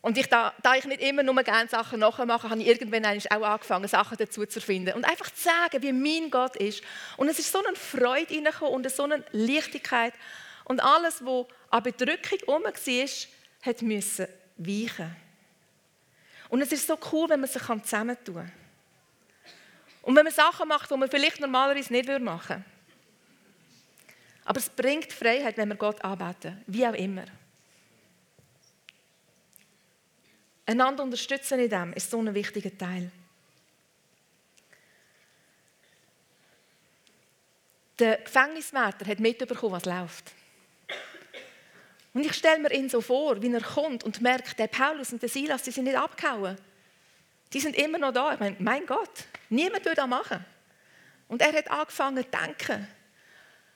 [0.00, 3.42] Und ich, da, da ich nicht immer nur gerne Sachen nachmache, habe ich irgendwann auch
[3.42, 4.94] angefangen, Sachen dazu zu finden.
[4.94, 6.82] Und einfach zu sagen, wie mein Gott ist.
[7.16, 10.14] Und es ist so eine Freude reingekommen und so eine Leichtigkeit.
[10.66, 15.16] Und alles, was an Bedrückung herum war, musste weichen.
[16.48, 18.52] Und es ist so cool, wenn man sich zusammentun kann.
[20.02, 22.64] Und wenn man Sachen macht, die man vielleicht normalerweise nicht machen würde.
[24.44, 27.24] Aber es bringt Freiheit, wenn wir Gott anbeten, wie auch immer.
[30.66, 33.10] Einander unterstützen in dem ist so ein wichtiger Teil.
[38.00, 40.32] Der Gefängniswärter hat mitbekommen, was läuft.
[42.16, 45.20] Und ich stelle mir ihn so vor, wie er kommt und merkt, der Paulus und
[45.20, 46.56] der Silas, die sind nicht abgehauen.
[47.52, 48.32] Die sind immer noch da.
[48.32, 49.10] Ich meine, mein Gott,
[49.50, 50.42] niemand würde das machen.
[51.28, 52.88] Und er hat angefangen zu denken.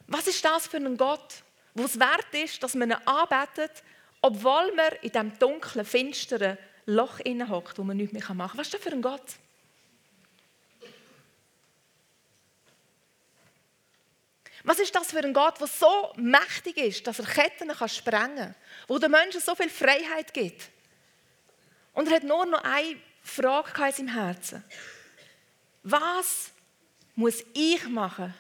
[0.06, 1.42] Was ist das für ein Gott,
[1.74, 3.82] wo es wert ist, dass man ihn anbetet,
[4.22, 8.58] obwohl man in diesem dunklen, finsteren Loch hockt, wo man nichts mehr machen kann?
[8.58, 9.34] Was ist das für ein Gott?
[14.64, 18.36] Was ist das für ein Gott, der so mächtig ist, dass er Ketten kann sprengen
[18.36, 18.54] kann,
[18.86, 20.68] wo den Menschen so viel Freiheit gibt?
[21.94, 24.64] Und er hat nur noch eine Frage in seinem Herzen.
[25.82, 26.50] Was
[27.14, 28.34] muss ich machen,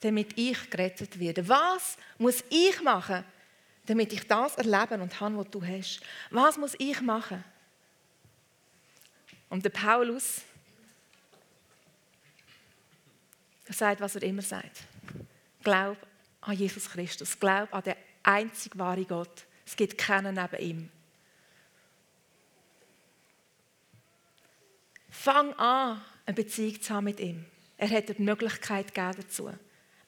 [0.00, 1.48] damit ich gerettet werde?
[1.48, 3.24] Was muss ich machen,
[3.86, 6.00] damit ich das erleben und habe, was du hast?
[6.30, 7.44] Was muss ich machen?
[9.48, 10.42] Und der Paulus
[13.68, 14.84] sagt, was er immer sagt.
[15.62, 15.96] Glaub
[16.40, 17.38] an Jesus Christus.
[17.38, 19.46] Glaub an den einzig wahren Gott.
[19.66, 20.90] Es gibt keinen neben ihm.
[25.08, 27.44] Fang an, eine Beziehung zu haben mit ihm.
[27.76, 29.50] Er hat dir die Möglichkeit dazu.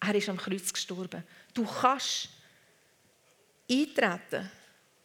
[0.01, 1.23] Er ist am Kreuz gestorben.
[1.55, 2.29] Du kannst
[3.71, 4.51] eintreten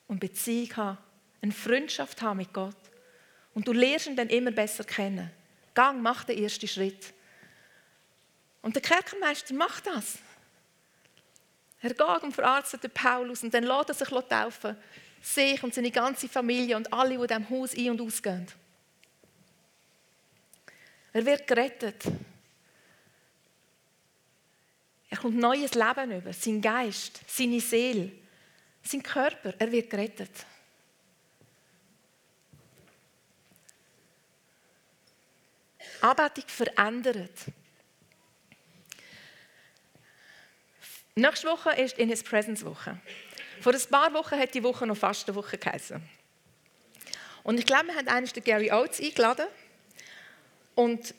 [0.08, 0.98] und Beziehung haben,
[1.42, 2.76] eine Freundschaft haben mit Gott.
[3.54, 5.32] Und du lernst ihn dann immer besser kennen.
[5.74, 7.14] Gang, mach den ersten Schritt.
[8.62, 10.20] Und der Kerkermeister macht das.
[11.82, 14.76] Er geht und verarztet den Paulus und dann lässt er sich taufen.
[15.22, 18.48] Sich und seine ganze Familie und alle, die in diesem Haus ein- und ausgehen.
[21.14, 22.04] Er wird gerettet.
[25.10, 28.12] Er kommt neues Leben über, sein Geist, seine Seele,
[28.84, 29.54] sein Körper.
[29.58, 30.32] Er wird gerettet.
[36.02, 37.32] Anbetung verändert.
[41.18, 42.96] Nächste Woche ist in His Presence Woche.
[43.62, 46.00] Vor ein paar Wochen hat die Woche noch Fastenwoche geheißen.
[47.42, 49.48] Und ich glaube, wir haben eines den Gary Oates eingeladen.
[50.76, 51.16] Und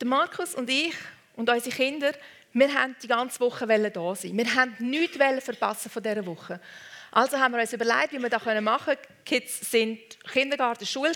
[0.00, 0.96] der Markus und ich
[1.36, 2.12] und unsere Kinder,
[2.54, 4.36] wir haben die ganze Woche da sein.
[4.36, 6.60] Wir haben nichts verpassen von dieser Woche.
[7.12, 8.98] Also haben wir uns überlegt, wie wir das machen können.
[9.20, 10.00] Die Kids sind
[10.32, 11.12] Kindergarten, Schule.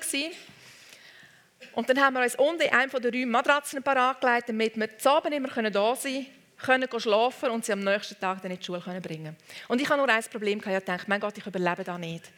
[1.73, 4.99] Und dann haben wir uns unten in einem der Räume Matratzen parat gelegt, damit wir
[4.99, 8.59] zu Abend immer da sein können, können schlafen und sie am nächsten Tag dann in
[8.59, 9.37] die Schule können bringen
[9.69, 12.31] Und ich habe nur ein Problem, ich habe gedacht, mein Gott, ich überlebe da nicht.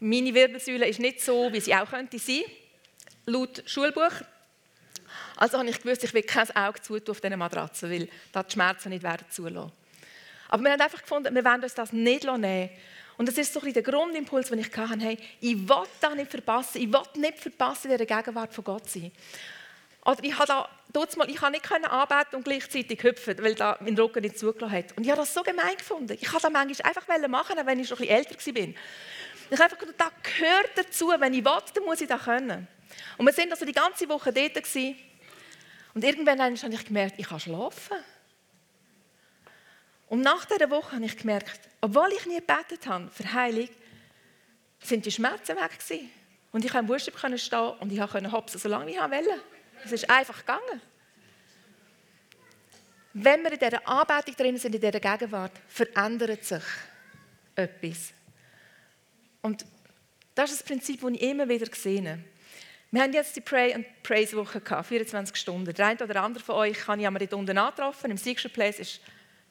[0.00, 2.42] Meine Wirbelsäule ist nicht so, wie sie auch könnte sein,
[3.26, 4.12] laut Schulbuch.
[5.36, 8.52] Also habe ich gewusst, ich will kein Auge zutun auf diese Matratze, weil da die
[8.52, 9.72] Schmerzen nicht werden zulassen.
[10.48, 12.70] Aber wir haben einfach gefunden, wir wollen uns das nicht nehmen.
[13.16, 16.30] Und das ist so ein der Grundimpuls, den ich hatte, hey, ich will das nicht
[16.30, 19.10] verpassen, ich will nicht verpassen, in der Gegenwart von Gott sein.
[20.08, 23.94] Oder ich habe da, mal, ich kann nicht anbeten und gleichzeitig hüpfen, weil da mein
[23.94, 24.96] Rücken nicht zugelassen hat.
[24.96, 26.16] Und ich habe das so gemein gefunden.
[26.18, 28.56] Ich habe das manchmal einfach machen, wenn ich schon ein älter war.
[28.56, 28.74] Ich
[29.52, 31.12] habe einfach gedacht, das gehört dazu.
[31.18, 32.66] Wenn ich will, dann muss ich das können.
[33.18, 34.96] Und wir sind also die ganze Woche dort gewesen.
[35.92, 37.98] Und irgendwann habe ich gemerkt, ich kann schlafen.
[40.08, 43.68] Und nach dieser Woche habe ich gemerkt, obwohl ich nie gebetet habe für Heilung,
[44.80, 46.10] sind die Schmerzen weg gewesen.
[46.52, 49.57] Und ich konnte im Worship stehen und ich konnte hopsen, solange ich wollte.
[49.84, 50.80] Es ist einfach gegangen.
[53.14, 56.62] Wenn wir in dieser Anbetung drin sind, in dieser Gegenwart, verändert sich
[57.54, 58.12] etwas.
[59.42, 59.64] Und
[60.34, 62.24] das ist das Prinzip, das ich immer wieder sehe.
[62.90, 65.74] Wir haben jetzt die Pray and Praise Woche gehabt, 24 Stunden.
[65.74, 68.10] Der eine oder andere von euch kann ich einmal dort unten antreffen.
[68.10, 69.00] Im Secret Place ist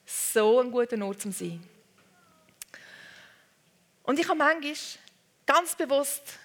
[0.06, 1.62] so ein guter Ort zum Sein.
[4.02, 4.74] Und ich habe manchmal
[5.46, 6.38] ganz bewusst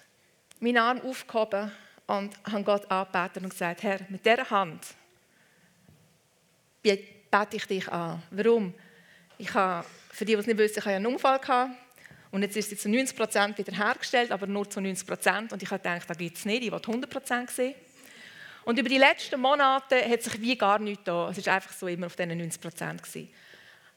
[0.60, 1.72] meinen Arm aufgehoben
[2.06, 4.86] und habe Gott angebetet und gesagt, Herr, mit dieser Hand
[6.82, 8.22] bete ich dich an.
[8.30, 8.74] Warum?
[9.38, 11.72] Ich habe, für die, die es nicht wissen, ich habe einen Unfall gehabt
[12.30, 15.52] und jetzt ist sie zu 90 Prozent wiederhergestellt, aber nur zu 90 Prozent.
[15.52, 17.74] Und ich habe gedacht, das gibt es nicht, ich will 100 Prozent sehen.
[18.64, 21.28] Und über die letzten Monate hat sich wie gar nichts da.
[21.30, 23.02] Es war einfach so immer auf diesen 90 Prozent.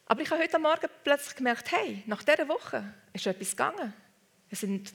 [0.06, 3.94] Aber ich habe heute Morgen plötzlich gemerkt, hey, nach dieser Woche ist etwas gegangen.
[4.50, 4.92] Es sind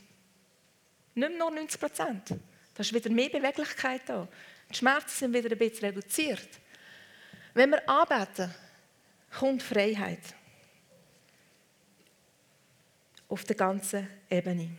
[1.15, 2.35] nicht mehr nur 90 Prozent.
[2.75, 4.27] Da ist wieder mehr Beweglichkeit da.
[4.71, 6.49] Die Schmerzen sind wieder ein bisschen reduziert.
[7.55, 8.55] Wenn wir arbeiten,
[9.39, 10.23] kommt Freiheit
[13.29, 14.71] auf der ganzen Ebene.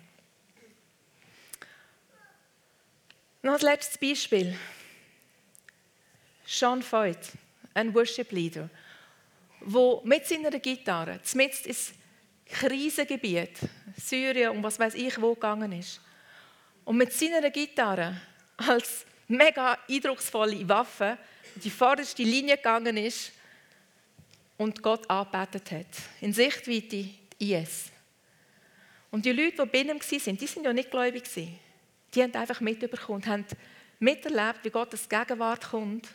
[3.41, 4.57] Noch ein letztes Beispiel.
[6.45, 7.31] Sean Voigt,
[7.73, 8.69] ein Worship Leader,
[9.61, 11.93] der mit seiner Gitarre mitten ins
[12.45, 13.57] Krisengebiet,
[13.97, 15.99] Syrien und was weiß ich wo gegangen ist.
[16.85, 18.21] Und mit seiner Gitarre
[18.57, 21.17] als mega eindrucksvolle Waffe
[21.55, 23.31] die vorderste Linie gegangen ist
[24.57, 25.85] und Gott angebetet hat.
[26.21, 27.09] In Sichtweite
[27.39, 27.85] IS.
[29.11, 31.23] Und die Leute, die bei ihm waren, die sind ja nicht gläubig.
[31.33, 33.45] Die haben einfach mitbekommen haben
[33.99, 36.09] miterlebt, wie Gottes Gegenwart kommt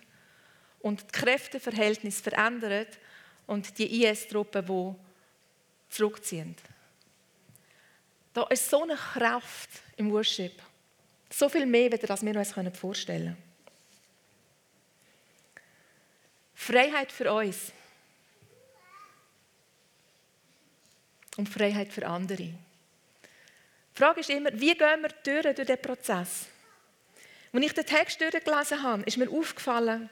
[0.81, 2.99] und die Kräfteverhältnisse verändert
[3.47, 4.95] und die IS-Truppen, die
[5.95, 6.55] zurückziehen.
[8.39, 10.63] Da ist so eine Kraft im Worship.
[11.29, 13.37] So viel mehr, als wir uns vorstellen können.
[16.55, 17.73] Freiheit für uns.
[21.37, 22.37] Und Freiheit für andere.
[22.37, 22.57] Die
[23.93, 26.47] Frage ist immer, wie gehen wir durch, durch diesen Prozess?
[27.53, 30.09] Als ich den Text durchgelesen habe, ist mir aufgefallen,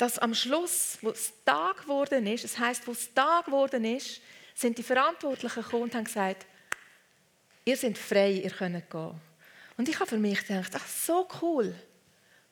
[0.00, 4.22] dass am Schluss, wo es Tag geworden ist, das heißt, wo es Tag geworden ist,
[4.54, 6.46] sind die Verantwortlichen gekommen und haben gesagt,
[7.66, 9.20] ihr seid frei, ihr könnt gehen.
[9.76, 11.74] Und ich habe für mich gedacht, ach, so cool.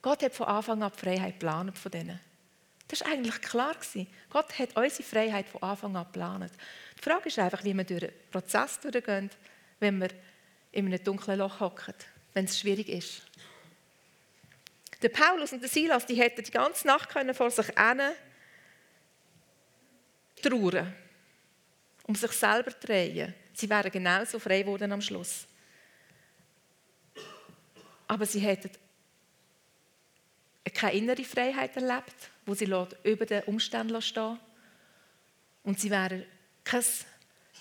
[0.03, 2.21] Gott hat von Anfang an die Freiheit geplant von denen.
[2.87, 3.77] Das war eigentlich klar.
[4.29, 6.53] Gott hat unsere Freiheit von Anfang an geplant.
[6.99, 9.31] Die Frage ist einfach, wie wir durch den Prozess durchgehen,
[9.81, 10.11] wenn wir
[10.73, 11.95] in einem dunklen Loch hocken,
[12.35, 13.23] wenn es schwierig ist.
[15.01, 18.01] Der Paulus und der Silas, die hätten die ganze Nacht können vor sich hin
[20.43, 20.95] trauern,
[22.05, 23.35] um sich selber zu drehen.
[23.53, 25.47] Sie wären genauso frei geworden am Schluss.
[28.07, 28.71] Aber sie hätten
[30.73, 32.73] keine innere Freiheit erlebt, wo sie
[33.03, 34.39] über den Umständen stehen
[35.65, 36.25] Und sie wären
[36.65, 36.85] kein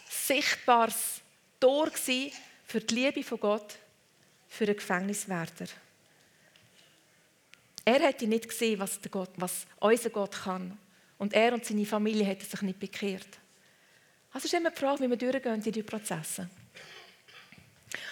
[0.10, 1.22] sichtbares
[1.60, 3.76] Tor für die Liebe von Gott,
[4.48, 5.68] für einen Gefängniswärter.
[7.88, 10.78] Er hätte nicht gesehen, was, Gott, was unser Gott kann.
[11.18, 13.40] Und er und seine Familie hätten sich nicht bekehrt.
[14.34, 16.50] Also ist immer die Frage, wie wir durchgehen in diese Prozesse.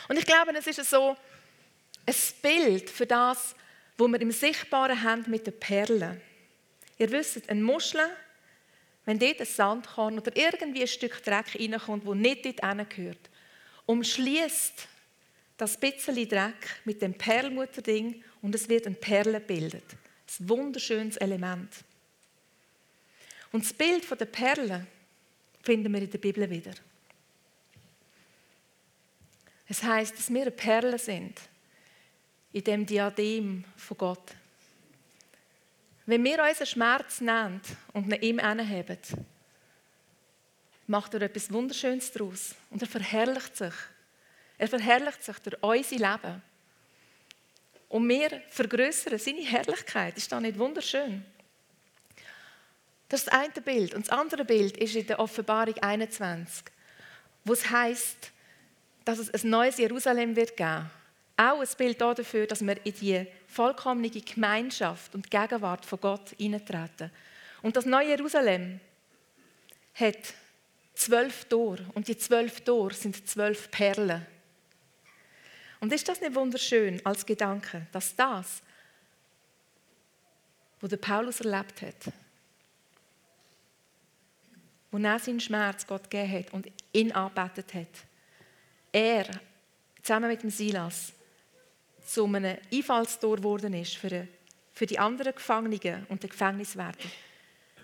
[0.08, 1.18] Und ich glaube, es ist so
[2.06, 3.54] ein Bild für das,
[3.98, 6.22] was wir im Sichtbaren haben mit den Perlen.
[6.98, 8.08] Ihr wisst, eine Muschel,
[9.04, 13.30] wenn dort ein Sandkorn oder irgendwie ein Stück Dreck reinkommt, das nicht dort gehört,
[13.88, 14.88] umschließt
[15.58, 19.84] das bisschen Dreck mit dem Perlmutterding und es wird eine Perle bildet.
[20.40, 21.84] Ein wunderschönes Element.
[23.52, 24.86] Und das Bild der Perle
[25.64, 26.74] finden wir in der Bibel wieder.
[29.68, 31.42] Es heißt, dass wir eine Perle sind
[32.54, 34.36] in dem Diadem von Gott.
[36.06, 37.62] Wenn wir unseren Schmerz nehmen
[37.94, 39.00] und ihn ihm anheben,
[40.86, 43.74] macht er etwas Wunderschönes daraus und er verherrlicht sich.
[44.60, 46.55] Er verherrlicht sich durch unser Leben.
[47.90, 50.18] Und wir vergrößern seine Herrlichkeit.
[50.18, 51.24] Ist das nicht wunderschön?
[53.10, 53.94] Das ist das eine Bild.
[53.94, 56.66] Und das andere Bild ist in der Offenbarung 21,
[57.44, 58.32] wo es heißt,
[59.06, 60.90] dass es ein neues Jerusalem wird geben.
[61.38, 67.12] Auch ein Bild dafür, dass wir in die vollkommene Gemeinschaft und Gegenwart von Gott eintreten.
[67.62, 68.80] Und das neue Jerusalem
[69.94, 70.34] hat
[70.94, 74.26] zwölf Tore und die zwölf Tore sind zwölf Perlen.
[75.80, 78.62] Und ist das nicht wunderschön als Gedanke, dass das,
[80.82, 82.14] was der Paulus erlebt hat,
[84.92, 87.88] wo er seinen Schmerz Gott gegeben hat und ihn arbeitet hat,
[88.92, 89.26] er
[90.02, 91.12] zusammen mit dem Silas
[92.06, 94.28] zu einem Einfallstor geworden ist für,
[94.74, 97.10] für die anderen Gefangenen und die Gefängniswärter,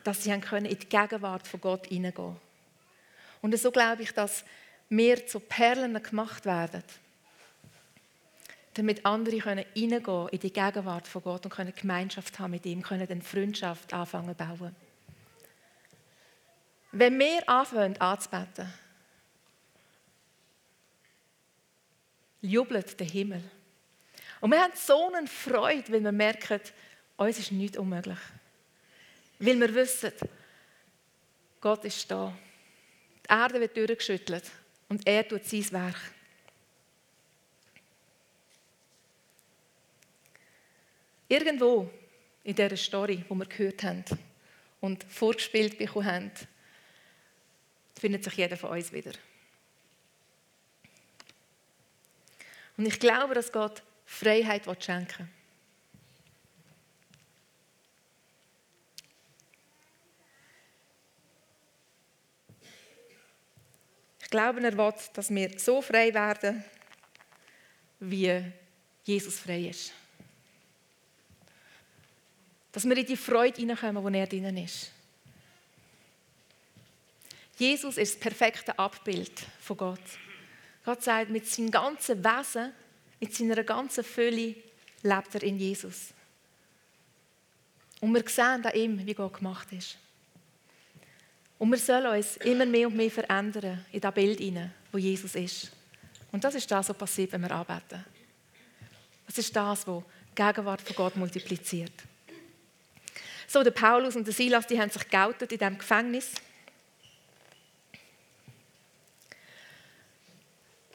[0.03, 2.37] dass sie können in die Gegenwart von Gott hineingehen.
[3.41, 4.45] Und so glaube ich, dass
[4.89, 6.83] wir zu Perlen gemacht werden
[8.73, 12.81] damit andere können reingehen in die Gegenwart von Gott und können Gemeinschaft haben mit ihm,
[12.81, 14.75] können eine Freundschaft anfangen bauen.
[16.93, 18.71] Wenn wir anfangen anzubeten,
[22.41, 23.43] jubelt der Himmel.
[24.39, 26.59] Und wir haben so eine Freude, weil wir merken,
[27.17, 28.17] uns ist nichts unmöglich.
[29.39, 30.11] Weil wir wissen,
[31.59, 32.33] Gott ist da.
[33.23, 34.43] Die Erde wird durchgeschüttelt
[34.89, 35.95] und er tut sein Werk.
[41.31, 41.89] Irgendwo
[42.43, 44.03] in dieser Story, die wir gehört haben
[44.81, 46.31] und vorgespielt bekommen haben,
[47.97, 49.13] findet sich jeder von uns wieder.
[52.75, 55.27] Und ich glaube, dass Gott Freiheit schenken will.
[64.21, 66.61] Ich glaube, er will, dass wir so frei werden,
[68.01, 68.51] wie
[69.05, 69.93] Jesus frei ist.
[72.71, 74.91] Dass wir in die Freude hineinkommen, wo er drinnen ist.
[77.57, 79.99] Jesus ist das perfekte Abbild von Gott.
[80.83, 82.71] Gott sagt, mit seinem ganzen Wesen,
[83.19, 84.55] mit seiner ganzen Fülle
[85.03, 86.07] lebt er in Jesus.
[87.99, 89.97] Und wir sehen an ihm, wie Gott gemacht ist.
[91.59, 95.35] Und wir sollen uns immer mehr und mehr verändern in das Bild hinein, wo Jesus
[95.35, 95.71] ist.
[96.31, 98.03] Und das ist das, was passiert, wenn wir arbeiten.
[99.27, 101.93] Das ist das, was die Gegenwart von Gott multipliziert.
[103.51, 106.35] So, der Paulus und der Silas, die haben sich geoutet in diesem Gefängnis.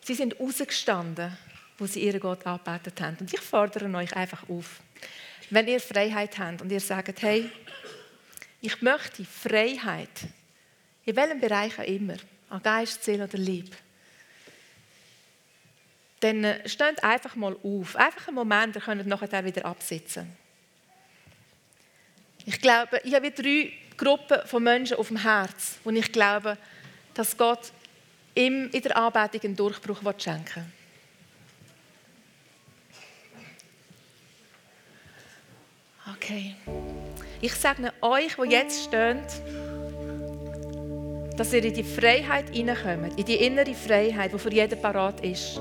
[0.03, 1.37] Sie sind rausgestanden,
[1.77, 3.19] wo sie ihren Gott angebetet haben.
[3.21, 4.81] Und ich fordere euch einfach auf,
[5.51, 7.51] wenn ihr Freiheit habt und ihr sagt, hey,
[8.63, 10.23] ich möchte Freiheit,
[11.05, 12.17] in welchem Bereich auch immer,
[12.49, 13.77] an Geist, Seele oder Liebe,
[16.21, 17.97] dann äh, steht einfach mal auf.
[17.97, 20.46] Einfach einen Moment, ihr könnt nachher wieder absitzen.
[22.47, 26.57] Ich glaube, ich habe drei Gruppen von Menschen auf dem Herz, wo ich glaube,
[27.13, 27.73] dass Gott
[28.37, 30.65] ihm in der Anbetung einen Durchbruch schenken will.
[36.15, 36.55] Okay.
[37.41, 39.23] Ich sage euch, die jetzt stehen,
[41.37, 45.61] dass ihr in die Freiheit hineinkommt, in die innere Freiheit, die für jeden parat ist,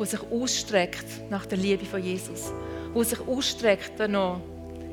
[0.00, 2.50] die sich ausstreckt nach der Liebe von Jesus,
[2.96, 4.40] die sich ausstreckt danach,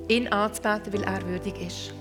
[0.09, 1.93] ihn anzubeten, weil er würdig ist.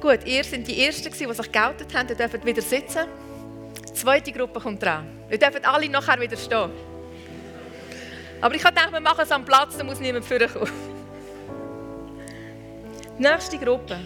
[0.00, 2.08] Gut, ihr seid die Ersten, die sich geoutet haben.
[2.08, 3.06] Ihr dürft wieder sitzen.
[3.86, 5.06] Die zweite Gruppe kommt dran.
[5.30, 6.70] Ihr dürft alle nachher wieder stehen.
[8.40, 10.72] Aber ich dachte, wir machen es am Platz, da muss niemand vorkommen.
[13.18, 13.98] Die nächste Gruppe.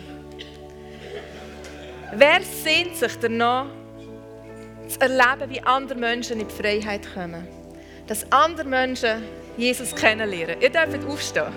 [2.13, 3.67] Wer sehnt sich danach,
[4.89, 7.47] zu erleben, wie andere Menschen in die Freiheit kommen?
[8.09, 9.23] Dass andere Menschen
[9.57, 10.61] Jesus kennenlernen.
[10.61, 11.53] Ihr dürft aufstehen.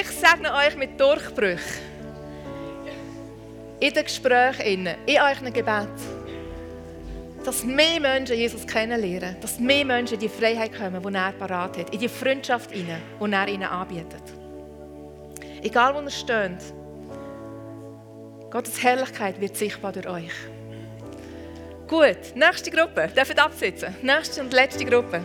[0.00, 1.82] Ich sage euch mit Durchbrüchen,
[3.80, 5.88] in den Gesprächen, in euren Gebet,
[7.44, 11.78] dass mehr Menschen Jesus kennenlernen, dass mehr Menschen in die Freiheit kommen, die er parat
[11.78, 12.86] hat, in die Freundschaft die
[13.20, 14.22] er ihnen anbietet.
[15.62, 16.62] Egal wo ihr steht,
[18.50, 20.51] Gottes Herrlichkeit wird sichtbar durch euch.
[21.88, 23.08] Gut, nächste Gruppe.
[23.08, 23.94] Dürft absitzen.
[24.02, 25.24] Nächste und letzte Gruppe.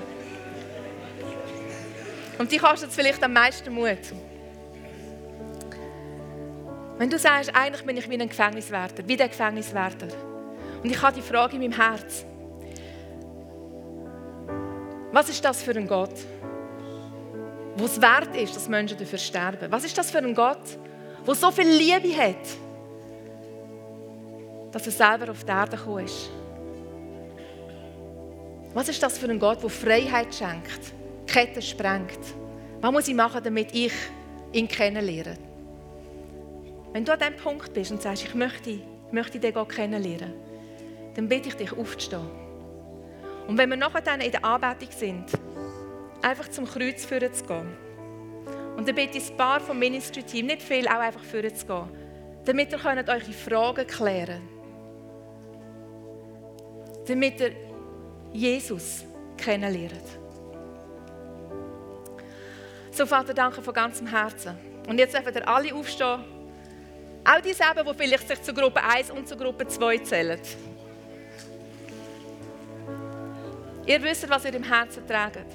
[2.38, 3.98] Und die kostet vielleicht am meisten Mut.
[6.98, 10.08] Wenn du sagst, eigentlich bin ich wie ein Gefängniswärter, wie der Gefängniswärter.
[10.84, 12.26] Und ich habe die Frage in meinem Herz.
[15.12, 16.14] Was ist das für ein Gott?
[17.76, 19.72] Wo es wert ist, dass Menschen dafür sterben?
[19.72, 20.78] Was ist das für ein Gott,
[21.26, 22.36] der so viel Liebe hat,
[24.72, 26.30] dass er selber auf die Erde gekommen ist?
[28.74, 30.94] Was ist das für ein Gott, der Freiheit schenkt,
[31.26, 32.20] Ketten sprengt?
[32.82, 33.94] Was muss ich machen, damit ich
[34.54, 35.38] ihn kennenlerne?
[36.94, 40.34] Wenn du an diesem Punkt bist und sagst, ich möchte, ich möchte den Gott kennenlernen,
[41.16, 42.30] dann bitte ich dich aufzustehen.
[43.48, 45.26] Und wenn wir nachher dann in der Anbetung sind,
[46.22, 47.68] einfach zum Kreuz führen zu gehen.
[48.76, 51.90] Und dann bitte ich ein paar vom Ministry-Team, nicht viel, auch einfach führen zu gehen,
[52.46, 54.42] damit ihr könnt eure Fragen klären
[57.08, 57.67] Damit ihr
[58.34, 59.06] Jesus
[59.38, 59.94] kennenlernt.
[62.92, 64.58] So, Vater, danke von ganzem Herzen.
[64.88, 66.24] Und jetzt dürfen ihr alle aufstehen.
[67.24, 70.40] Auch die selber, die vielleicht sich zur Gruppe 1 und zur Gruppe 2 zählen.
[73.86, 75.46] Ihr wisst, was ihr im Herzen tragt.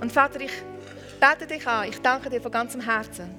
[0.00, 0.52] Und Vater, ich
[1.18, 3.34] bete dich an, ich danke dir von ganzem Herzen,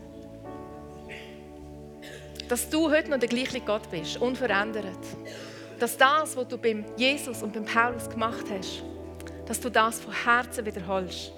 [2.47, 4.85] dass du heute noch der gleiche Gott bist, unverändert
[5.79, 8.83] dass das, was du beim Jesus und beim Paulus gemacht hast,
[9.45, 11.31] dass du das von Herzen wiederholst.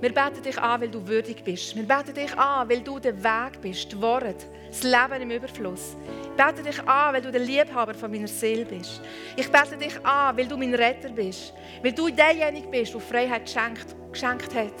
[0.00, 1.74] Wir beten dich an, weil du würdig bist.
[1.74, 4.34] Wir beten dich an, weil du der Weg bist, die Worte,
[4.68, 5.96] das Leben im Überfluss.
[6.24, 9.00] Ich bete dich an, weil du der Liebhaber von meiner Seele bist.
[9.36, 11.54] Ich bete dich an, weil du mein Retter bist.
[11.82, 14.74] Weil du derjenige bist, der Freiheit geschenkt, geschenkt hat.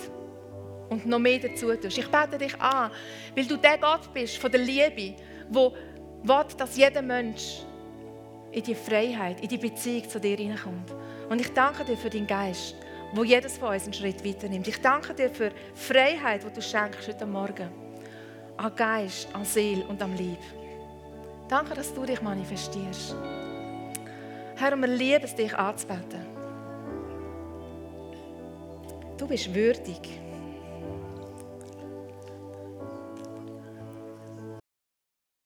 [0.90, 1.96] Und noch mehr dazu tust.
[1.96, 2.90] Ich bete dich an,
[3.34, 5.14] weil du der Gott bist von der Liebe,
[5.48, 5.72] der
[6.24, 7.62] will, dass jeder Mensch
[8.50, 10.92] in die Freiheit, in die Beziehung zu dir hineinkommt.
[11.28, 12.76] Und ich danke dir für deinen Geist,
[13.12, 14.66] wo jedes von uns einen Schritt weiter nimmt.
[14.68, 17.68] Ich danke dir für Freiheit, die du schenkst heute Morgen.
[18.56, 20.38] An Geist, an Seele und am Lieb.
[21.48, 23.16] Danke, dass du dich manifestierst.
[24.56, 26.24] Herr, wir lieben es, dich anzubeten.
[29.18, 30.23] Du bist würdig.